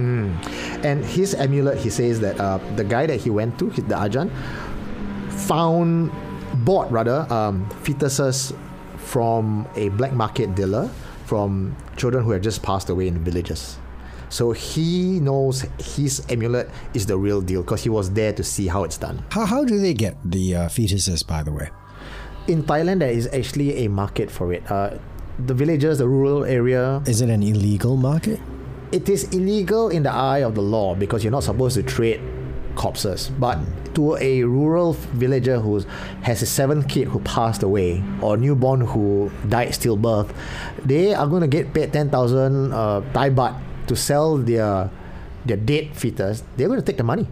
[0.00, 4.32] And his amulet, he says that uh, the guy that he went to, the Ajahn,
[5.28, 6.10] found,
[6.64, 8.56] bought rather, um, fetuses
[9.10, 10.88] from a black market dealer
[11.26, 13.76] from children who had just passed away in villages.
[14.28, 18.68] So he knows his amulet is the real deal because he was there to see
[18.68, 19.16] how it's done.
[19.30, 21.26] How how do they get the uh, fetuses?
[21.26, 21.68] By the way.
[22.46, 24.62] In Thailand, there is actually a market for it.
[24.70, 24.98] Uh,
[25.46, 28.38] the villages, the rural area, Is it an illegal market?
[28.92, 32.20] it is illegal in the eye of the law because you're not supposed to trade
[32.80, 33.28] corpses.
[33.38, 33.58] But
[33.94, 35.84] to a rural villager who
[36.22, 40.32] has a seventh kid who passed away or newborn who died stillbirth,
[40.84, 43.54] they are going to get paid 10,000 uh, Thai baht
[43.88, 44.90] to sell their
[45.44, 46.42] their dead fetus.
[46.56, 47.26] They're going to take the money.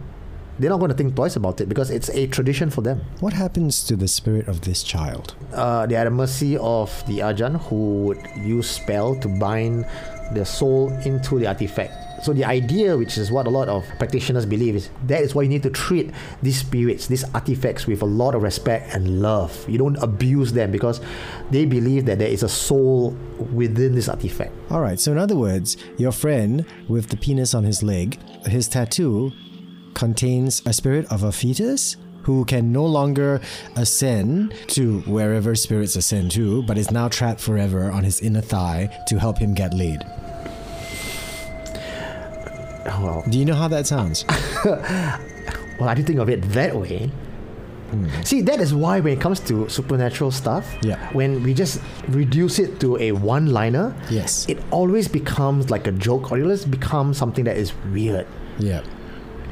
[0.59, 3.01] They're not going to think twice about it because it's a tradition for them.
[3.21, 5.35] What happens to the spirit of this child?
[5.53, 9.85] uh, they are at the mercy of the Ajahn who would use spell to bind
[10.33, 11.93] the soul into the artifact.
[12.21, 15.43] So the idea, which is what a lot of practitioners believe, is that is why
[15.43, 19.65] you need to treat these spirits, these artifacts, with a lot of respect and love.
[19.69, 21.01] You don't abuse them because
[21.51, 23.11] they believe that there is a soul
[23.53, 24.51] within this artifact.
[24.69, 24.99] All right.
[24.99, 29.31] So in other words, your friend with the penis on his leg, his tattoo
[29.93, 33.41] contains a spirit of a fetus who can no longer
[33.75, 38.87] ascend to wherever spirits ascend to, but is now trapped forever on his inner thigh
[39.07, 39.99] to help him get laid.
[42.97, 44.25] Well, Do you know how that sounds?
[44.65, 47.11] well, I didn't think of it that way.
[47.91, 48.07] Hmm.
[48.23, 50.97] See, that is why when it comes to supernatural stuff, Yeah.
[51.13, 54.45] when we just reduce it to a one-liner, Yes.
[54.47, 58.27] it always becomes like a joke, or it always becomes something that is weird.
[58.59, 58.81] yeah.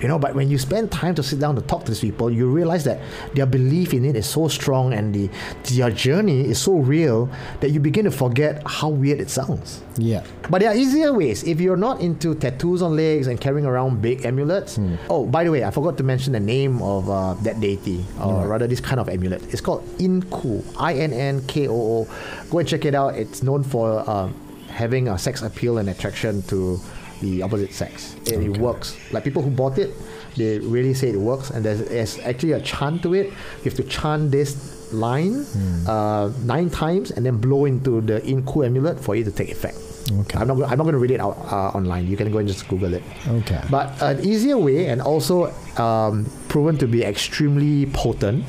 [0.01, 2.29] You know, but when you spend time to sit down to talk to these people,
[2.29, 2.99] you realize that
[3.33, 5.29] their belief in it is so strong and the
[5.75, 7.29] their journey is so real
[7.61, 9.81] that you begin to forget how weird it sounds.
[9.97, 10.23] Yeah.
[10.49, 11.43] But there are easier ways.
[11.43, 14.79] If you're not into tattoos on legs and carrying around big amulets.
[15.09, 18.47] Oh, by the way, I forgot to mention the name of uh, that deity, or
[18.47, 19.41] rather, this kind of amulet.
[19.51, 20.63] It's called Inku.
[20.77, 22.07] I N N K O O.
[22.49, 23.15] Go and check it out.
[23.15, 24.33] It's known for um,
[24.69, 26.79] having a sex appeal and attraction to
[27.21, 28.15] the opposite sex.
[28.31, 28.97] And it works.
[29.11, 29.93] Like people who bought it,
[30.35, 31.49] they really say it works.
[31.49, 33.27] And there's, there's actually a chant to it.
[33.27, 35.45] You have to chant this line
[35.87, 39.77] uh, nine times and then blow into the Inku amulet for it to take effect.
[40.21, 40.39] Okay.
[40.39, 40.71] I'm not.
[40.71, 42.07] I'm not going to read it out uh, online.
[42.07, 43.03] You can go and just Google it.
[43.27, 43.59] Okay.
[43.69, 48.45] But an easier way, and also um, proven to be extremely potent,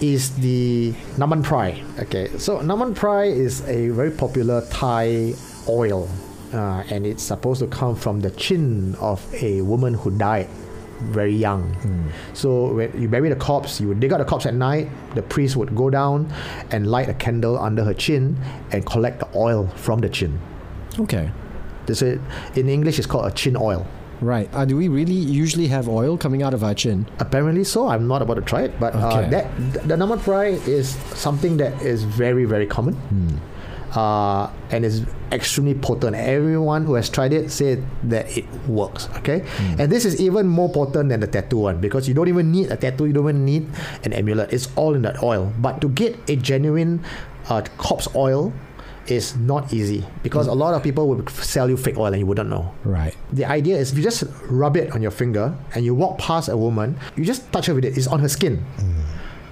[0.00, 1.78] is the Naman Prai.
[2.00, 5.34] Okay, so Naman Prai is a very popular Thai
[5.68, 6.08] oil,
[6.56, 10.48] uh, and it's supposed to come from the chin of a woman who died
[11.12, 11.76] very young.
[12.32, 14.88] So when you bury the corpse, you would dig out the corpse at night.
[15.14, 16.32] The priest would go down
[16.70, 18.38] and light a candle under her chin
[18.72, 20.40] and collect the oil from the chin.
[20.98, 21.30] Okay.
[21.84, 22.18] This is,
[22.56, 23.86] in English, it's called a chin oil.
[24.22, 24.48] Right.
[24.54, 27.06] Uh, do we really usually have oil coming out of our chin?
[27.18, 27.88] Apparently so.
[27.88, 29.26] I'm not about to try it, but Okay.
[29.26, 29.46] uh, that
[29.86, 33.36] the Naman Prai is something that is very very common, Hmm.
[33.94, 36.16] Uh, and it's extremely potent.
[36.16, 39.08] Everyone who has tried it said that it works.
[39.18, 39.80] Okay, Hmm.
[39.80, 42.70] and this is even more potent than the tattoo one because you don't even need
[42.72, 43.06] a tattoo.
[43.06, 43.68] You don't even need
[44.04, 44.52] an amulet.
[44.52, 45.52] It's all in that oil.
[45.58, 47.04] But to get a genuine
[47.48, 48.52] uh, corpse oil
[49.06, 52.26] is not easy because a lot of people will sell you fake oil and you
[52.26, 52.74] wouldn't know.
[52.82, 53.14] Right.
[53.32, 56.48] The idea is if you just rub it on your finger and you walk past
[56.48, 57.96] a woman, you just touch her with it.
[57.96, 58.64] It's on her skin.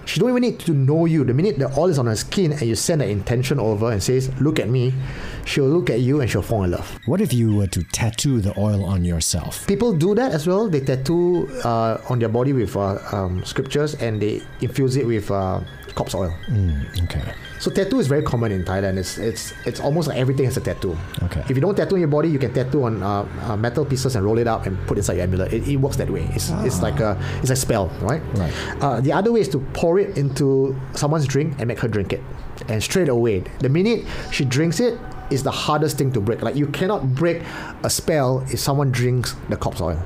[0.07, 1.25] She don't even need to know you.
[1.25, 4.03] The minute the oil is on her skin and you send an intention over and
[4.03, 4.93] says, "Look at me,"
[5.45, 6.99] she'll look at you and she'll fall in love.
[7.07, 9.67] What if you were to tattoo the oil on yourself?
[9.67, 10.69] People do that as well.
[10.69, 15.31] They tattoo uh, on their body with uh, um, scriptures and they infuse it with
[15.31, 15.61] uh,
[15.95, 16.35] corpse oil.
[16.49, 17.33] Mm, okay.
[17.65, 18.99] So tattoo is very common in Thailand.
[18.99, 20.99] It's it's it's almost like everything has a tattoo.
[21.23, 21.41] Okay.
[21.49, 24.17] If you don't tattoo on your body, you can tattoo on uh, uh, metal pieces
[24.17, 25.51] and roll it up and put inside your amulet.
[25.51, 26.29] It, it works that way.
[26.35, 28.21] It's, it's like a it's a spell, right?
[28.37, 28.53] Right.
[28.83, 32.13] Uh, the other way is to pour it into someone's drink and make her drink
[32.13, 32.21] it,
[32.69, 35.01] and straight away, the minute she drinks it,
[35.31, 36.43] is the hardest thing to break.
[36.43, 37.41] Like you cannot break
[37.83, 40.05] a spell if someone drinks the corpse oil.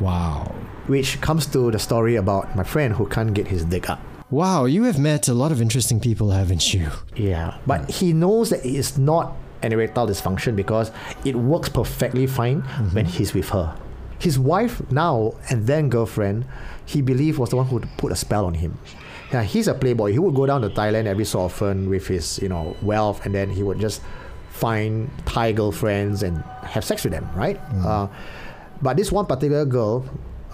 [0.00, 0.54] Wow.
[0.86, 4.00] Which comes to the story about my friend who can't get his dick up.
[4.30, 6.88] Wow, you have met a lot of interesting people, haven't you?
[7.16, 10.92] Yeah, but he knows that it is not an erectile dysfunction because
[11.24, 12.60] it works perfectly fine
[12.92, 13.76] when he's with her.
[14.20, 16.46] His wife now and then girlfriend,
[16.86, 18.78] he believed was the one who put a spell on him.
[19.32, 20.12] Yeah, he's a playboy.
[20.12, 23.34] He would go down to Thailand every so often with his, you know, wealth, and
[23.34, 24.00] then he would just
[24.50, 27.58] find Thai girlfriends and have sex with them, right?
[27.84, 28.06] Uh,
[28.82, 30.04] but this one particular girl,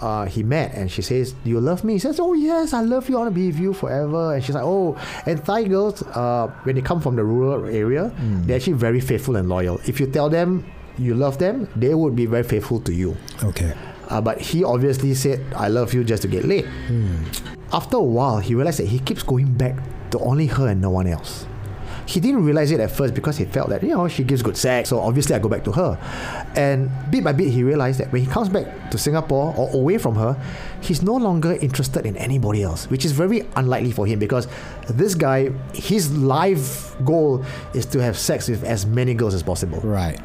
[0.01, 2.81] uh, he met and she says, "Do you love me?" He says, "Oh yes, I
[2.81, 3.15] love you.
[3.15, 6.47] I want to be with you forever." And she's like, "Oh." And Thai girls, uh,
[6.63, 8.11] when they come from the rural area,
[8.45, 9.79] they're actually very faithful and loyal.
[9.85, 10.65] If you tell them
[10.97, 13.15] you love them, they would be very faithful to you.
[13.43, 13.73] Okay.
[14.09, 16.65] Uh, but he obviously said, I love you just to get laid.
[17.73, 19.75] After a while, he realized that he keeps going back
[20.11, 21.45] to only her and no one else.
[22.07, 24.55] He didn't realize it at first because he felt that, you know, she gives good
[24.55, 25.99] sex, so obviously I go back to her.
[26.55, 29.97] And bit by bit, he realized that when he comes back to Singapore or away
[29.97, 30.41] from her,
[30.81, 34.47] he's no longer interested in anybody else, which is very unlikely for him because
[34.89, 37.43] this guy, his life goal
[37.73, 39.79] is to have sex with as many girls as possible.
[39.81, 40.19] Right.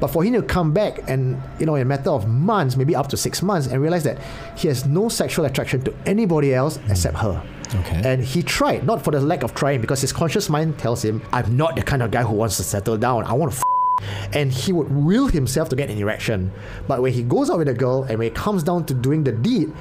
[0.00, 2.96] But for him to come back and, you know, in a matter of months, maybe
[2.96, 4.18] up to six months, and realize that
[4.56, 6.90] he has no sexual attraction to anybody else mm.
[6.90, 7.40] except her.
[7.74, 8.02] Okay.
[8.04, 11.22] And he tried, not for the lack of trying, because his conscious mind tells him,
[11.32, 13.24] I'm not the kind of guy who wants to settle down.
[13.24, 14.34] I want to f-.
[14.34, 16.52] And he would will himself to get an erection.
[16.86, 19.24] But when he goes out with a girl and when it comes down to doing
[19.24, 19.72] the deed,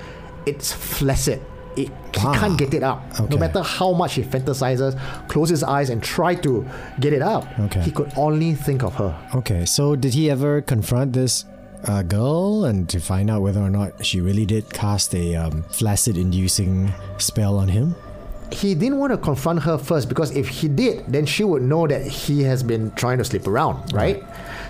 [0.46, 1.41] it's flaccid.
[1.76, 2.32] It, Wow.
[2.32, 3.04] He ah, can't get it up.
[3.19, 3.34] Okay.
[3.34, 4.93] No matter how much he fantasizes,
[5.28, 6.63] close his eyes and try to
[7.00, 7.82] get it up, Okay.
[7.82, 9.17] he could only think of her.
[9.34, 9.65] Okay.
[9.65, 11.46] So did he ever confront this
[11.86, 15.63] uh, girl and to find out whether or not she really did cast a um,
[15.63, 17.96] flaccid inducing spell on him?
[18.54, 21.88] he didn't want to confront her first because if he did, then she would know
[21.88, 24.24] that he has been trying to sleep around, right?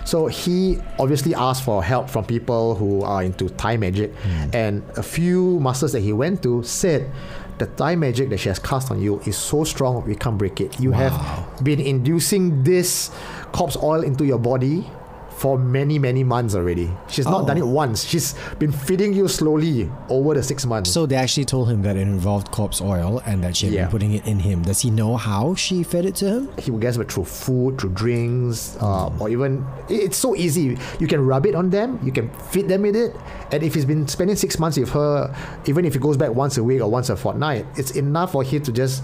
[0.04, 4.12] So he obviously asked for help from people who are into Thai magic,
[4.52, 7.10] and a few masters that he went to said.
[7.56, 10.60] The Thai magic that she has cast on you is so strong we can't break
[10.60, 10.80] it.
[10.80, 11.14] You have
[11.62, 13.12] been inducing this
[13.52, 14.90] corpse oil into your body
[15.36, 16.90] for many many months already.
[17.08, 17.46] She's not Oh.
[17.46, 18.04] done it once.
[18.04, 20.90] She's been feeding you slowly over the six months.
[20.90, 23.82] So they actually told him that it involved corpse oil and that she had Yeah.
[23.84, 24.62] been putting it in him.
[24.62, 26.48] Does he know how she fed it to him?
[26.58, 30.78] he will guess it through food, through drinks, uh, or even it's so easy.
[30.98, 33.14] You can rub it on them, you can feed them with it,
[33.52, 35.34] and if he's been spending six months with her,
[35.66, 38.42] even if he goes back once a week or once a fortnight, it's enough for
[38.42, 39.02] him to just,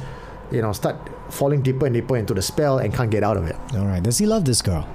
[0.51, 0.97] you know, start
[1.29, 3.57] falling deeper and deeper into the spell and can't get out of it.
[3.77, 4.03] All right.
[4.03, 4.87] Does he love this girl?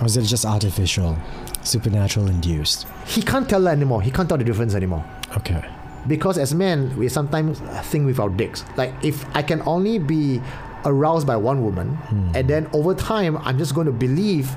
[0.00, 1.16] Or is it just artificial,
[1.62, 2.86] supernatural induced?
[3.06, 4.02] He can't tell anymore.
[4.02, 5.04] He can't tell the difference anymore.
[5.36, 5.62] Okay.
[6.08, 7.60] because as men we sometimes
[7.90, 10.42] think with our dicks like if i can only be
[10.84, 11.96] aroused by one woman
[12.34, 14.50] and then over time i'm just going to believe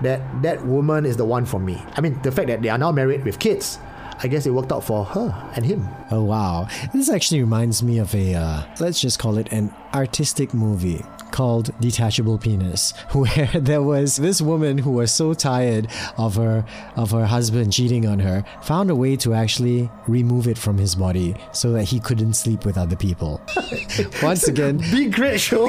[0.00, 2.78] that that woman is the one for me i mean the fact that they are
[2.78, 3.78] now married with kids
[4.24, 6.66] i guess it worked out for her and him Oh wow.
[6.94, 11.02] This actually reminds me of a uh, let's just call it an artistic movie
[11.36, 16.64] called Detachable Penis, where there was this woman who was so tired of her
[16.96, 20.94] of her husband cheating on her, found a way to actually remove it from his
[20.94, 23.42] body so that he couldn't sleep with other people.
[24.22, 25.66] Once again, big great show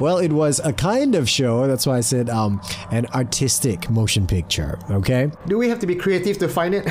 [0.00, 1.66] well, it was a kind of show.
[1.66, 4.78] That's why I said um, an artistic motion picture.
[4.90, 5.30] Okay.
[5.46, 6.86] do we have to be creative to find it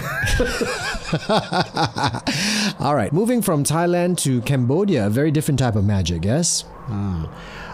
[2.80, 3.12] All right.
[3.12, 6.24] Moving from Thailand to Cambodia, a very different type of magic.
[6.24, 6.66] Yes.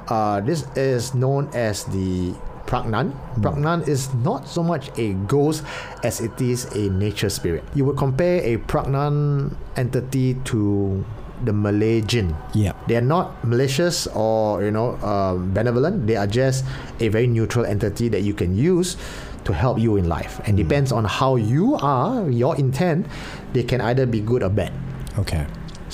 [0.08, 2.34] Uh, this is known as the
[2.65, 3.13] Pragnan.
[3.41, 5.63] Pragnan is not so much a ghost
[6.04, 7.63] as it is a nature spirit.
[7.75, 11.06] You would compare a Pragnan entity to
[11.43, 12.36] the Malay jinn.
[12.54, 12.73] Yeah.
[12.88, 16.08] They are not malicious or you know um, benevolent.
[16.08, 16.65] They are just
[16.99, 18.97] a very neutral entity that you can use
[19.45, 20.41] to help you in life.
[20.45, 23.06] And depends on how you are, your intent,
[23.54, 24.73] they can either be good or bad.
[25.19, 25.45] Okay.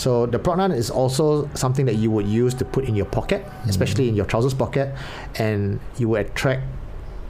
[0.01, 3.45] So the prognan is also something that you would use to put in your pocket,
[3.67, 4.09] especially mm.
[4.09, 4.95] in your trousers pocket,
[5.35, 6.63] and you would attract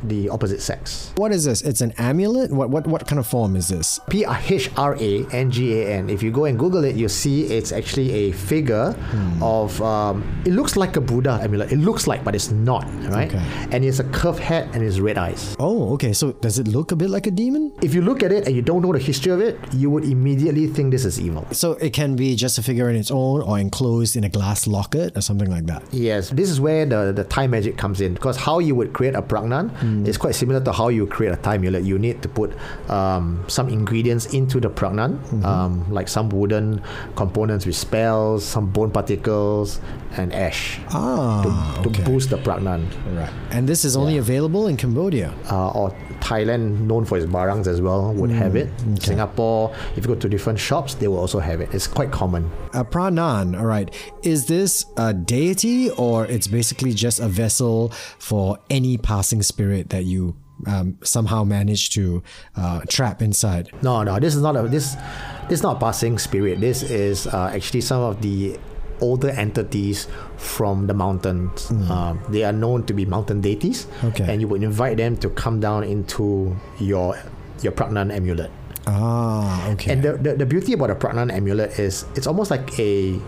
[0.04, 1.14] the opposite sex.
[1.18, 1.62] What is this?
[1.62, 2.52] It's an amulet.
[2.52, 4.00] What what what kind of form is this?
[4.10, 6.10] P H R A N G A N.
[6.10, 8.96] If you go and Google it, you see it's actually a figure
[9.42, 9.82] of.
[9.82, 11.72] Um, it looks like a Buddha amulet.
[11.72, 12.86] It looks like, but it's not.
[13.10, 13.34] Right?
[13.34, 13.44] Okay.
[13.72, 15.56] And it's a curved head and it's red eyes.
[15.60, 16.14] Oh, okay.
[16.14, 17.72] So does it look a bit like a demon?
[17.82, 20.04] If you look at it and you don't know the history of it, you would
[20.06, 21.48] immediately think this is evil.
[21.52, 24.68] So it can be just a figure in its own, or enclosed in a glass
[24.68, 25.84] locket, or something like that.
[25.92, 29.16] Yes, this is where the, the Thai magic comes in because how you would create
[29.16, 29.72] a pragnan
[30.06, 31.84] is quite similar to how you create a Thai amulet.
[31.84, 32.51] You need to put
[32.89, 36.82] um, some ingredients into the pragnan, um, like some wooden
[37.15, 39.80] components with spells, some bone particles,
[40.17, 42.04] and ash Ah, to okay.
[42.04, 42.86] boost the pragnan.
[43.15, 43.32] Right.
[43.51, 45.34] And this is only available in Cambodia.
[45.49, 48.69] Uh, or Thailand, known for its barangs as well, would have it.
[48.99, 51.73] Singapore, if you go to different shops, they will also have it.
[51.73, 52.49] It's quite common.
[52.73, 53.89] A pranan, all right.
[54.23, 60.06] Is this a deity or it's basically just a vessel for any passing spirit that
[60.06, 60.36] you
[60.67, 62.22] um, somehow manage to
[62.56, 63.70] uh, trap inside?
[63.82, 64.96] No, no, this is not a this.
[65.50, 66.62] This is not a passing spirit.
[66.62, 68.60] This is uh, actually some of the
[69.02, 71.72] older entities from the mountains.
[71.89, 74.26] Um, they are known to be mountain deities, Okay.
[74.32, 77.17] and you would invite them to come down into your
[77.62, 78.52] your pragnan amulet.
[78.88, 79.94] Ah, okay.
[79.94, 83.20] And the, the, the beauty about a pragnan amulet is it's almost like a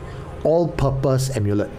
[0.43, 1.69] all-purpose amulet.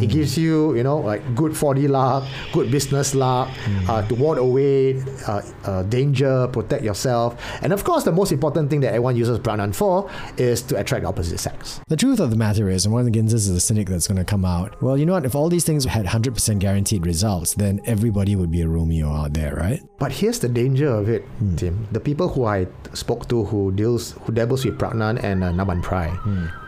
[0.00, 3.48] It gives you, you know, like good 4D luck, good business luck,
[3.88, 7.40] uh, to ward away uh, uh, danger, protect yourself.
[7.62, 11.04] And of course, the most important thing that everyone uses Pragnan for is to attract
[11.04, 11.80] opposite sex.
[11.88, 14.06] The truth of the matter is, and one of the Ginzas is the cynic that's
[14.06, 14.80] going to come out.
[14.82, 15.24] Well, you know what?
[15.24, 19.34] If all these things had 100% guaranteed results, then everybody would be a Romeo out
[19.34, 19.82] there, right?
[19.98, 21.24] But here's the danger of it,
[21.56, 21.86] Tim.
[21.92, 25.82] The people who I spoke to who deals who dabbles with Pragnan and uh, Naman
[25.82, 26.10] Prai,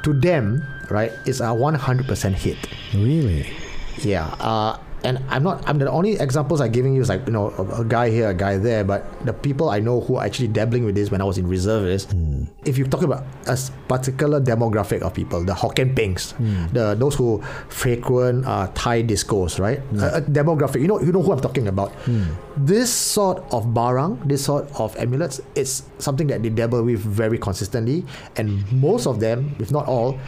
[0.03, 2.59] to them, right, it's a 100% hit.
[2.95, 3.53] Really?
[3.99, 5.67] Yeah, uh, and I'm not.
[5.69, 8.31] I'm the only examples I'm giving you is like you know a, a guy here,
[8.31, 8.85] a guy there.
[8.85, 11.47] But the people I know who are actually dabbling with this when I was in
[11.47, 12.45] reservist, hmm.
[12.65, 16.67] if you talk about a particular demographic of people, the Hokkien Pengs, hmm.
[16.73, 19.81] the those who frequent uh, Thai discos, right?
[19.99, 20.81] A, a demographic.
[20.81, 21.93] You know, you know who I'm talking about.
[22.07, 22.25] Hmm.
[22.57, 27.39] This sort of barang, this sort of amulets, it's something that they dabble with very
[27.39, 28.05] consistently,
[28.37, 30.19] and most of them, if not all,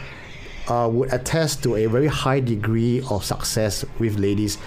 [0.67, 4.57] uh, would attest to a very high degree of success with ladies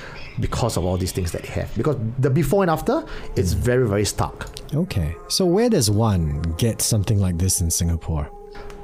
[0.41, 1.75] because of all these things that they have.
[1.77, 3.05] Because the before and after,
[3.37, 4.49] it's very, very stark.
[4.75, 5.15] Okay.
[5.29, 8.31] So where does one get something like this in Singapore?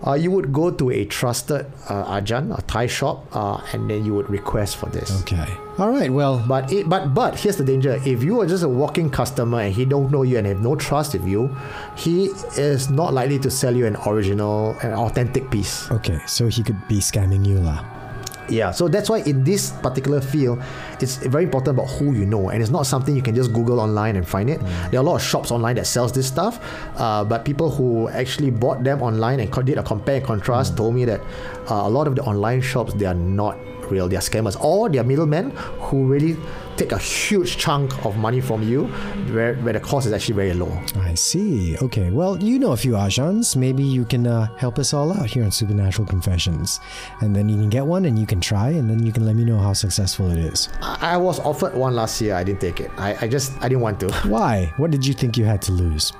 [0.07, 4.05] Uh, you would go to a trusted uh, ajahn, a Thai shop, uh, and then
[4.05, 5.22] you would request for this.
[5.22, 5.49] Okay.
[5.78, 6.11] All right.
[6.12, 7.99] Well, But it, but but here's the danger.
[8.05, 10.76] If you are just a walking customer and he don't know you and have no
[10.76, 11.57] trust in you,
[11.97, 12.26] he
[12.57, 15.90] is not likely to sell you an original, an authentic piece.
[15.90, 16.20] okay.
[16.26, 17.80] So he could be scamming you, lah.
[18.49, 20.62] Yeah, so that's why in this particular field,
[21.01, 23.80] it's very important about who you know, and it's not something you can just Google
[23.80, 24.61] online and find it.
[24.90, 26.61] There are a lot of shops online that sells this stuff,
[26.97, 30.95] uh, but people who actually bought them online and did a compare and contrast told
[30.95, 31.20] me that
[31.70, 33.57] uh, a lot of the online shops they are not
[33.90, 36.36] real, they are scammers, or they are middlemen who really
[36.76, 38.86] take a huge chunk of money from you,
[39.32, 40.72] where where the cost is actually very low.
[40.96, 41.76] I see.
[41.78, 42.10] Okay.
[42.10, 43.56] Well, you know a few Ajahns.
[43.56, 46.80] Maybe you can uh, help us all out here on Supernatural Confessions.
[47.20, 49.36] And then you can get one and you can try and then you can let
[49.36, 50.68] me know how successful it is.
[50.80, 52.90] I, I was offered one last year, I didn't take it.
[52.96, 54.12] I, I just I didn't want to.
[54.28, 54.72] Why?
[54.76, 56.12] What did you think you had to lose?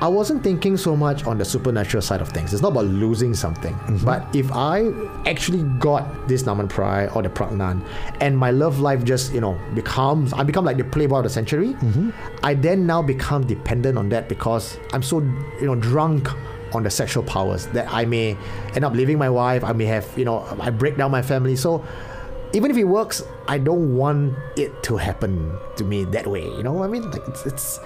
[0.00, 2.52] I wasn't thinking so much on the supernatural side of things.
[2.52, 3.74] It's not about losing something.
[3.74, 4.04] Mm-hmm.
[4.04, 4.92] But if I
[5.28, 7.82] actually got this Naman Prai or the Pragnan
[8.20, 11.30] and my love life just, you know, becomes, I become like the playboy of the
[11.30, 12.10] century, mm-hmm.
[12.42, 16.28] I then now become dependent on that because I'm so, you know, drunk
[16.74, 18.36] on the sexual powers that I may
[18.74, 19.64] end up leaving my wife.
[19.64, 21.56] I may have, you know, I break down my family.
[21.56, 21.84] So
[22.52, 26.44] even if it works, I don't want it to happen to me that way.
[26.44, 27.10] You know I mean?
[27.10, 27.80] Like it's, it's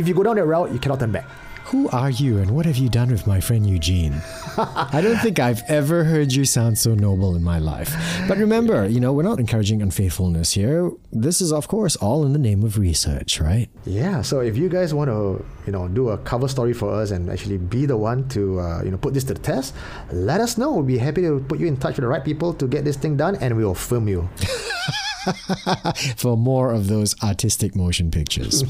[0.00, 1.26] if you go down that route, you cannot turn back.
[1.64, 4.20] Who are you and what have you done with my friend Eugene?
[4.56, 7.94] I don't think I've ever heard you sound so noble in my life.
[8.26, 10.90] But remember, you know, we're not encouraging unfaithfulness here.
[11.12, 13.68] This is, of course, all in the name of research, right?
[13.84, 14.22] Yeah.
[14.22, 17.30] So if you guys want to, you know, do a cover story for us and
[17.30, 19.74] actually be the one to, uh, you know, put this to the test,
[20.10, 20.72] let us know.
[20.72, 22.96] We'll be happy to put you in touch with the right people to get this
[22.96, 24.28] thing done, and we will film you.
[26.16, 28.64] for more of those artistic motion pictures.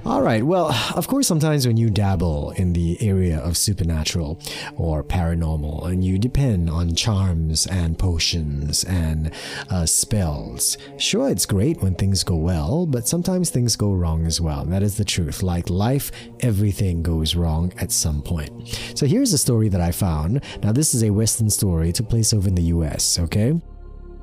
[0.04, 0.44] All right.
[0.44, 4.40] Well, of course, sometimes when you dabble in the area of supernatural
[4.76, 9.32] or paranormal and you depend on charms and potions and
[9.70, 14.40] uh, spells, sure, it's great when things go well, but sometimes things go wrong as
[14.40, 14.64] well.
[14.64, 15.42] That is the truth.
[15.42, 16.10] Like life,
[16.40, 18.68] everything goes wrong at some point.
[18.94, 20.42] So here's a story that I found.
[20.62, 23.60] Now, this is a Western story, it took place over in the US, okay?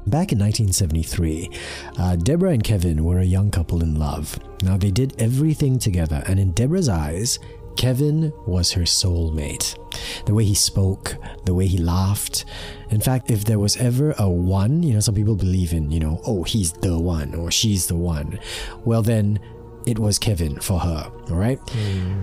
[0.10, 1.52] Back in 1973,
[2.00, 4.40] uh, Deborah and Kevin were a young couple in love.
[4.64, 7.38] Now, they did everything together, and in Deborah's eyes,
[7.78, 9.78] Kevin was her soulmate.
[10.26, 12.46] The way he spoke, the way he laughed.
[12.90, 16.00] In fact, if there was ever a one, you know, some people believe in, you
[16.00, 18.40] know, oh, he's the one or she's the one.
[18.86, 19.40] Well, then
[19.86, 21.60] it was Kevin for her, all right?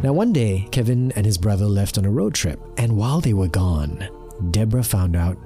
[0.03, 3.33] Now, one day, Kevin and his brother left on a road trip, and while they
[3.33, 4.09] were gone,
[4.51, 5.39] Deborah found out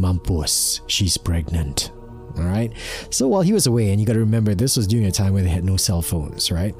[0.00, 1.92] Mampus, she's pregnant.
[2.36, 2.72] All right.
[3.10, 5.32] So while he was away, and you got to remember, this was during a time
[5.34, 6.74] where they had no cell phones, right?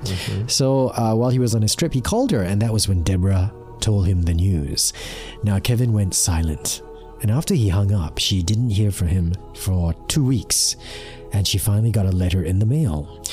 [0.47, 3.03] So uh, while he was on his trip, he called her, and that was when
[3.03, 4.93] Deborah told him the news.
[5.43, 6.83] Now, Kevin went silent.
[7.21, 10.77] And after he hung up, she didn't hear from him for two weeks.
[11.33, 13.25] And she finally got a letter in the mail.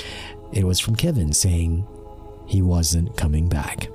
[0.52, 1.86] It was from Kevin saying
[2.48, 3.90] he wasn't coming back.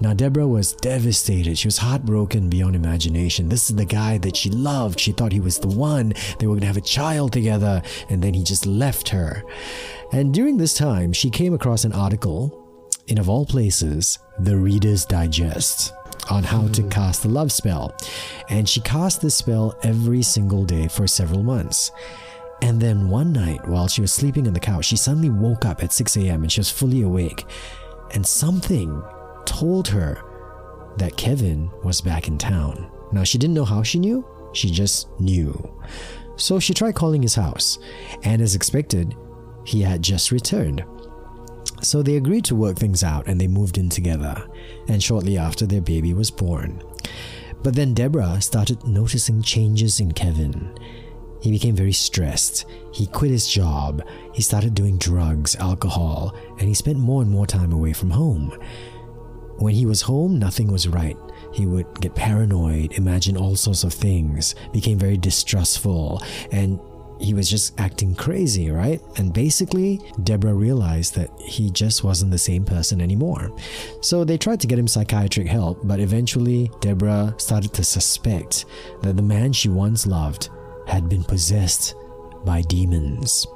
[0.00, 1.58] Now, Deborah was devastated.
[1.58, 3.48] She was heartbroken beyond imagination.
[3.48, 4.98] This is the guy that she loved.
[4.98, 6.14] She thought he was the one.
[6.38, 9.44] They were going to have a child together, and then he just left her.
[10.12, 12.58] And during this time, she came across an article
[13.06, 15.92] in, of all places, the Reader's Digest
[16.30, 16.88] on how to hmm.
[16.88, 17.94] cast the love spell.
[18.48, 21.90] And she cast this spell every single day for several months.
[22.60, 25.82] And then one night, while she was sleeping on the couch, she suddenly woke up
[25.82, 26.42] at 6 a.m.
[26.42, 27.44] and she was fully awake.
[28.12, 29.02] And something
[29.46, 30.22] told her
[30.98, 32.90] that Kevin was back in town.
[33.12, 35.52] Now, she didn't know how she knew, she just knew.
[36.36, 37.78] So she tried calling his house,
[38.24, 39.14] and as expected,
[39.64, 40.84] he had just returned.
[41.82, 44.48] So they agreed to work things out and they moved in together,
[44.88, 46.82] and shortly after, their baby was born.
[47.62, 50.76] But then Deborah started noticing changes in Kevin.
[51.40, 52.66] He became very stressed.
[52.92, 54.02] He quit his job.
[54.32, 58.56] He started doing drugs, alcohol, and he spent more and more time away from home.
[59.62, 61.16] When he was home, nothing was right.
[61.52, 66.80] He would get paranoid, imagine all sorts of things, became very distrustful, and
[67.20, 69.00] he was just acting crazy, right?
[69.18, 73.56] And basically, Deborah realized that he just wasn't the same person anymore.
[74.00, 78.64] So they tried to get him psychiatric help, but eventually, Deborah started to suspect
[79.02, 80.48] that the man she once loved
[80.88, 81.94] had been possessed
[82.44, 83.46] by demons.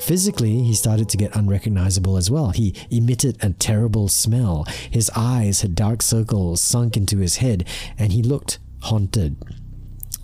[0.00, 2.50] Physically, he started to get unrecognizable as well.
[2.50, 4.64] He emitted a terrible smell.
[4.90, 7.66] His eyes had dark circles sunk into his head,
[7.98, 9.36] and he looked haunted.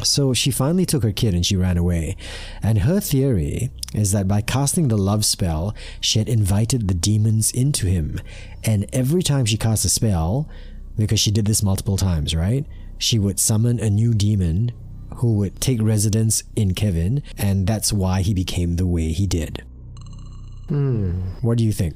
[0.02, 2.16] So she finally took her kid and she ran away.
[2.62, 7.50] And her theory is that by casting the love spell, she had invited the demons
[7.50, 8.20] into him.
[8.64, 10.48] And every time she cast a spell,
[10.96, 12.66] because she did this multiple times, right?
[12.98, 14.72] She would summon a new demon
[15.16, 19.62] who would take residence in Kevin, and that's why he became the way he did.
[20.68, 21.12] Hmm.
[21.42, 21.94] What do you think?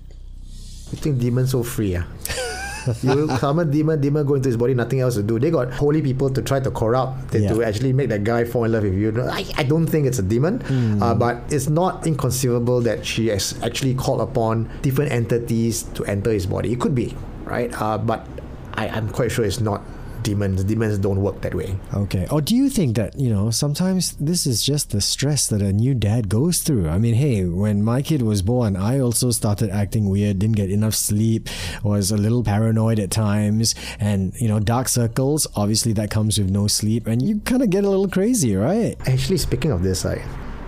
[0.92, 2.04] You think demons so free, ah?
[3.02, 5.38] you summon demon, demon go into his body, nothing else to do.
[5.38, 7.52] They got holy people to try to corrupt, to, Yeah.
[7.52, 9.12] to actually make that guy fall in love with you.
[9.28, 10.62] I, I don't think it's a demon,
[11.02, 16.30] uh, but it's not inconceivable that she has actually called upon different entities to enter
[16.32, 16.72] his body.
[16.72, 17.14] It could be,
[17.44, 17.70] right?
[17.80, 18.26] Uh, but
[18.74, 19.82] I, I'm quite sure it's not
[20.28, 20.64] demons.
[20.64, 21.76] Demons don't work that way.
[21.94, 22.26] Okay.
[22.30, 25.72] Or do you think that, you know, sometimes this is just the stress that a
[25.72, 26.88] new dad goes through?
[26.88, 30.70] I mean, hey, when my kid was born, I also started acting weird, didn't get
[30.70, 31.48] enough sleep,
[31.82, 36.50] was a little paranoid at times, and, you know, dark circles, obviously that comes with
[36.50, 38.96] no sleep, and you kind of get a little crazy, right?
[39.06, 40.22] Actually, speaking of this, I,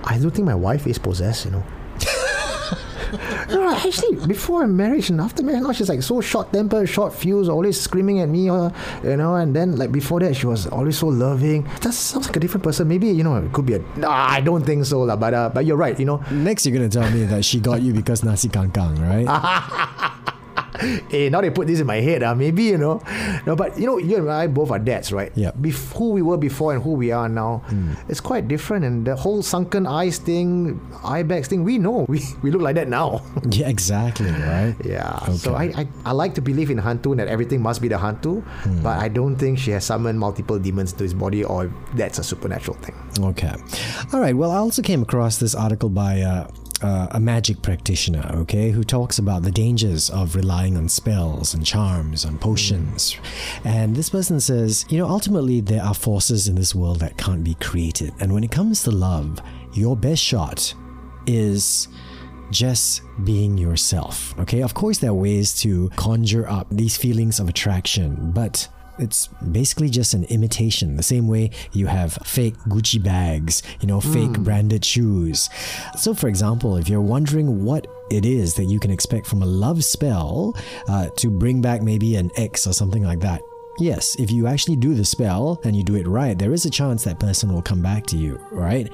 [0.04, 1.64] I don't think my wife is possessed, you know.
[3.50, 7.48] no, actually, before marriage and after marriage, now she's like so short tempered, short fuse,
[7.48, 8.70] always screaming at me, uh,
[9.02, 9.34] you know.
[9.36, 11.64] And then, like before that, she was always so loving.
[11.82, 12.88] That sounds like a different person.
[12.88, 13.78] Maybe you know, it could be a.
[13.96, 15.16] Nah, I don't think so, lah.
[15.16, 15.98] But uh, but you're right.
[15.98, 18.98] You know, Next, you're going to tell me that she got you because nasi kangkang,
[19.00, 19.26] right?
[21.12, 22.22] eh, now they put this in my head.
[22.22, 23.02] Uh, maybe you know,
[23.46, 23.56] no.
[23.56, 25.32] But you know, you and I both are dads, right?
[25.34, 25.52] Yeah.
[25.52, 27.62] Bef- who we were before and who we are now,
[28.08, 28.84] it's quite different.
[28.84, 32.74] And the whole sunken eyes thing, eye bags thing, we know we we look like
[32.76, 33.22] that now.
[33.50, 34.74] yeah, exactly, right?
[34.84, 35.18] Yeah.
[35.22, 35.36] Okay.
[35.36, 37.96] So I, I, I like to believe in Hantu and that everything must be the
[37.96, 38.42] Hantu,
[38.82, 42.24] but I don't think she has summoned multiple demons to his body or that's a
[42.24, 42.94] supernatural thing.
[43.20, 43.54] Okay.
[44.12, 44.34] All right.
[44.36, 46.48] Well, I also came across this article by uh,
[46.82, 51.64] uh, a magic practitioner, okay, who talks about the dangers of relying on spells and
[51.64, 53.16] charms and potions.
[53.64, 57.44] And this person says, you know, ultimately there are forces in this world that can't
[57.44, 58.12] be created.
[58.20, 59.38] And when it comes to love,
[59.72, 60.74] your best shot
[61.26, 61.88] is
[62.50, 64.38] just being yourself.
[64.40, 68.68] Okay, of course, there are ways to conjure up these feelings of attraction, but
[69.00, 70.96] it's basically just an imitation.
[70.96, 75.48] The same way you have fake Gucci bags, you know, fake branded shoes.
[75.96, 79.46] So, for example, if you're wondering what it is that you can expect from a
[79.46, 80.56] love spell
[80.88, 83.42] uh, to bring back maybe an ex or something like that,
[83.78, 86.70] Yes, if you actually do the spell and you do it right, there is a
[86.70, 88.92] chance that person will come back to you, right?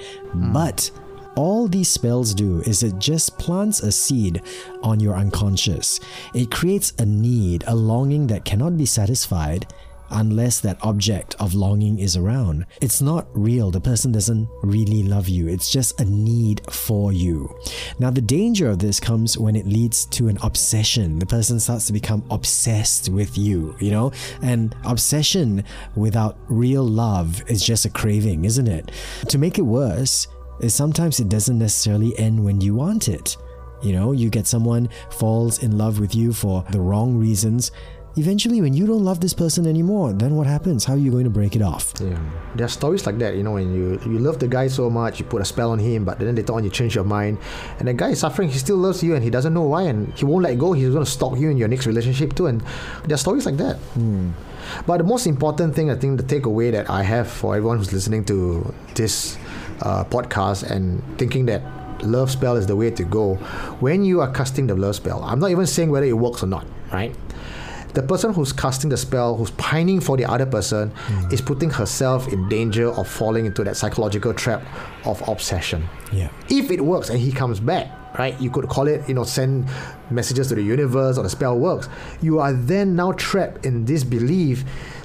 [0.53, 0.89] But
[1.35, 4.43] all these spells do is it just plants a seed
[4.83, 6.01] on your unconscious.
[6.35, 9.67] It creates a need, a longing that cannot be satisfied
[10.11, 12.67] unless that object of longing is around.
[12.81, 13.71] It's not real.
[13.71, 15.49] The person doesn't really love you.
[15.49, 17.55] It's just a need for you.
[17.99, 21.19] Now, the danger of this comes when it leads to an obsession.
[21.19, 24.13] The person starts to become obsessed with you, you know?
[24.43, 28.93] And obsession without real love is just a craving, isn't it?
[29.29, 30.29] To make it worse,
[30.61, 33.37] is sometimes it doesn't necessarily end when you want it.
[33.83, 37.73] You know, you get someone falls in love with you for the wrong reasons.
[38.19, 40.87] Eventually, when you don't love this person anymore, then what happens?
[40.87, 41.93] How are you going to break it off?
[42.01, 42.19] Yeah.
[42.55, 45.21] There are stories like that, you know, when you you love the guy so much,
[45.21, 47.37] you put a spell on him, but then later on you change your mind,
[47.79, 48.49] and the guy is suffering.
[48.49, 50.73] He still loves you, and he doesn't know why, and he won't let go.
[50.73, 52.63] He's going to stalk you in your next relationship too, and
[53.05, 53.77] there are stories like that.
[54.87, 57.93] But the most important thing, I think, the takeaway that I have for everyone who's
[57.93, 59.37] listening to this
[59.83, 61.61] uh, podcast and thinking that
[62.03, 63.35] love spell is the way to go,
[63.85, 66.47] when you are casting the love spell, I'm not even saying whether it works or
[66.47, 67.15] not, right?
[67.97, 71.33] The person who's casting the spell, who's pining for the other person, hmm.
[71.33, 74.63] is putting herself in danger of falling into that psychological trap
[75.07, 75.89] of obsession.
[76.13, 76.29] Yeah.
[76.51, 79.71] If it works and he comes back, right, you could call it, you know, send
[80.11, 81.89] messages to the universe or the spell works.
[82.21, 84.65] You are then now trapped in this belief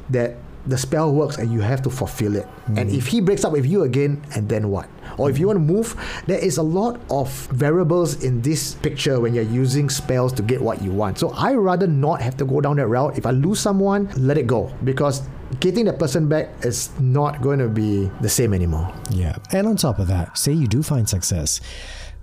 [0.09, 0.35] that
[0.67, 2.47] the spell works and you have to fulfill it.
[2.75, 2.97] And hmm.
[2.97, 4.89] if he breaks up with you again, and then what?
[5.17, 5.95] Or if you want to move,
[6.27, 10.61] there is a lot of variables in this picture when you're using spells to get
[10.61, 11.17] what you want.
[11.19, 13.17] So I rather not have to go down that route.
[13.17, 15.21] If I lose someone, let it go because
[15.59, 18.93] getting that person back is not going to be the same anymore.
[19.09, 19.35] Yeah.
[19.51, 21.61] And on top of that, say you do find success.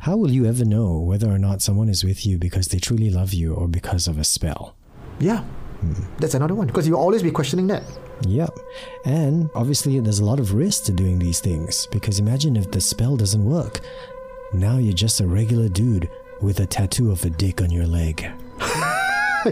[0.01, 3.11] How will you ever know whether or not someone is with you because they truly
[3.11, 4.77] love you or because of a spell?
[5.19, 5.43] Yeah.
[5.81, 5.95] Hmm.
[6.19, 7.83] That's another one because you'll always be questioning that.
[8.27, 8.59] Yep.
[9.05, 12.81] And obviously, there's a lot of risk to doing these things because imagine if the
[12.81, 13.81] spell doesn't work.
[14.53, 16.11] Now you're just a regular dude
[16.41, 18.25] with a tattoo of a dick on your leg.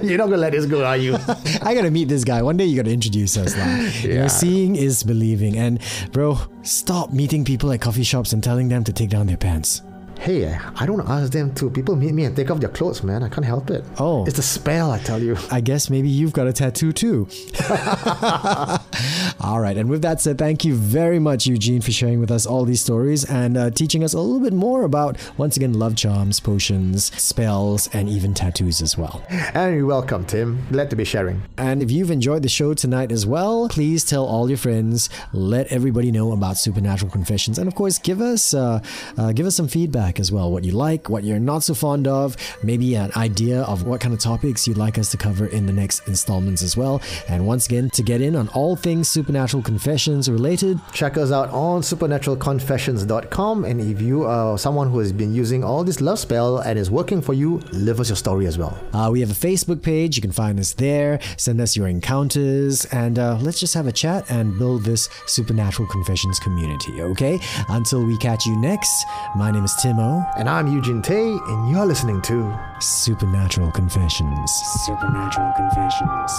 [0.03, 1.15] You're not gonna let this go, are you?
[1.63, 2.43] I gotta meet this guy.
[2.43, 3.57] One day you gotta introduce us.
[3.57, 3.95] Like.
[4.05, 4.27] You know, Yeah.
[4.27, 5.57] seeing is believing.
[5.57, 5.79] And
[6.13, 9.83] bro, stop meeting people at coffee shops and telling them to take down their pants.
[10.19, 11.71] Hey, I don't ask them to.
[11.71, 13.23] People meet me and take off their clothes, man.
[13.23, 13.85] I can't help it.
[13.99, 14.25] Oh.
[14.27, 15.37] It's a spell, I tell you.
[15.51, 17.29] I guess maybe you've got a tattoo too.
[19.41, 19.77] All right.
[19.77, 22.81] And with that said, thank you very much, Eugene, for sharing with us all these
[22.81, 27.15] stories and uh, teaching us a little bit more about, once again, love charms, potions,
[27.21, 29.23] spells, and even tattoos as well.
[29.29, 30.67] And you're welcome, Tim.
[30.73, 31.43] Glad to be sharing.
[31.59, 35.67] And if you've enjoyed the show tonight as well, please tell all your friends, let
[35.69, 38.81] everybody know about Supernatural Confessions, and of course, give us uh,
[39.19, 40.51] uh, give us some feedback as well.
[40.51, 44.15] What you like, what you're not so fond of, maybe an idea of what kind
[44.15, 47.03] of topics you'd like us to cover in the next installments as well.
[47.29, 51.51] And once again, to get in on all things Supernatural Confessions related, Check us out
[51.51, 53.65] on supernaturalconfessions.com.
[53.65, 56.91] And if you are someone who has been using all this love spell and is
[56.91, 58.79] working for you, live us your story as well.
[58.93, 60.17] uh, we have a Facebook page.
[60.17, 61.19] You can find us there.
[61.37, 65.89] Send us your encounters, and uh, let's just have a chat and build this Supernatural
[65.89, 67.03] Confessions community.
[67.03, 67.39] Okay?
[67.69, 68.91] Until we catch you next.
[69.35, 70.25] My name is Timo.
[70.39, 74.51] And I'm Eugene Tay, and you're listening to Supernatural Confessions.
[74.87, 76.33] Supernatural Confessions.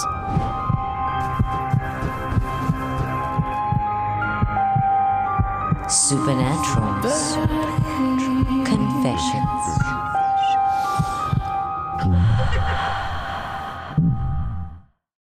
[5.88, 7.00] Supernatural.
[8.66, 9.48] Confessions.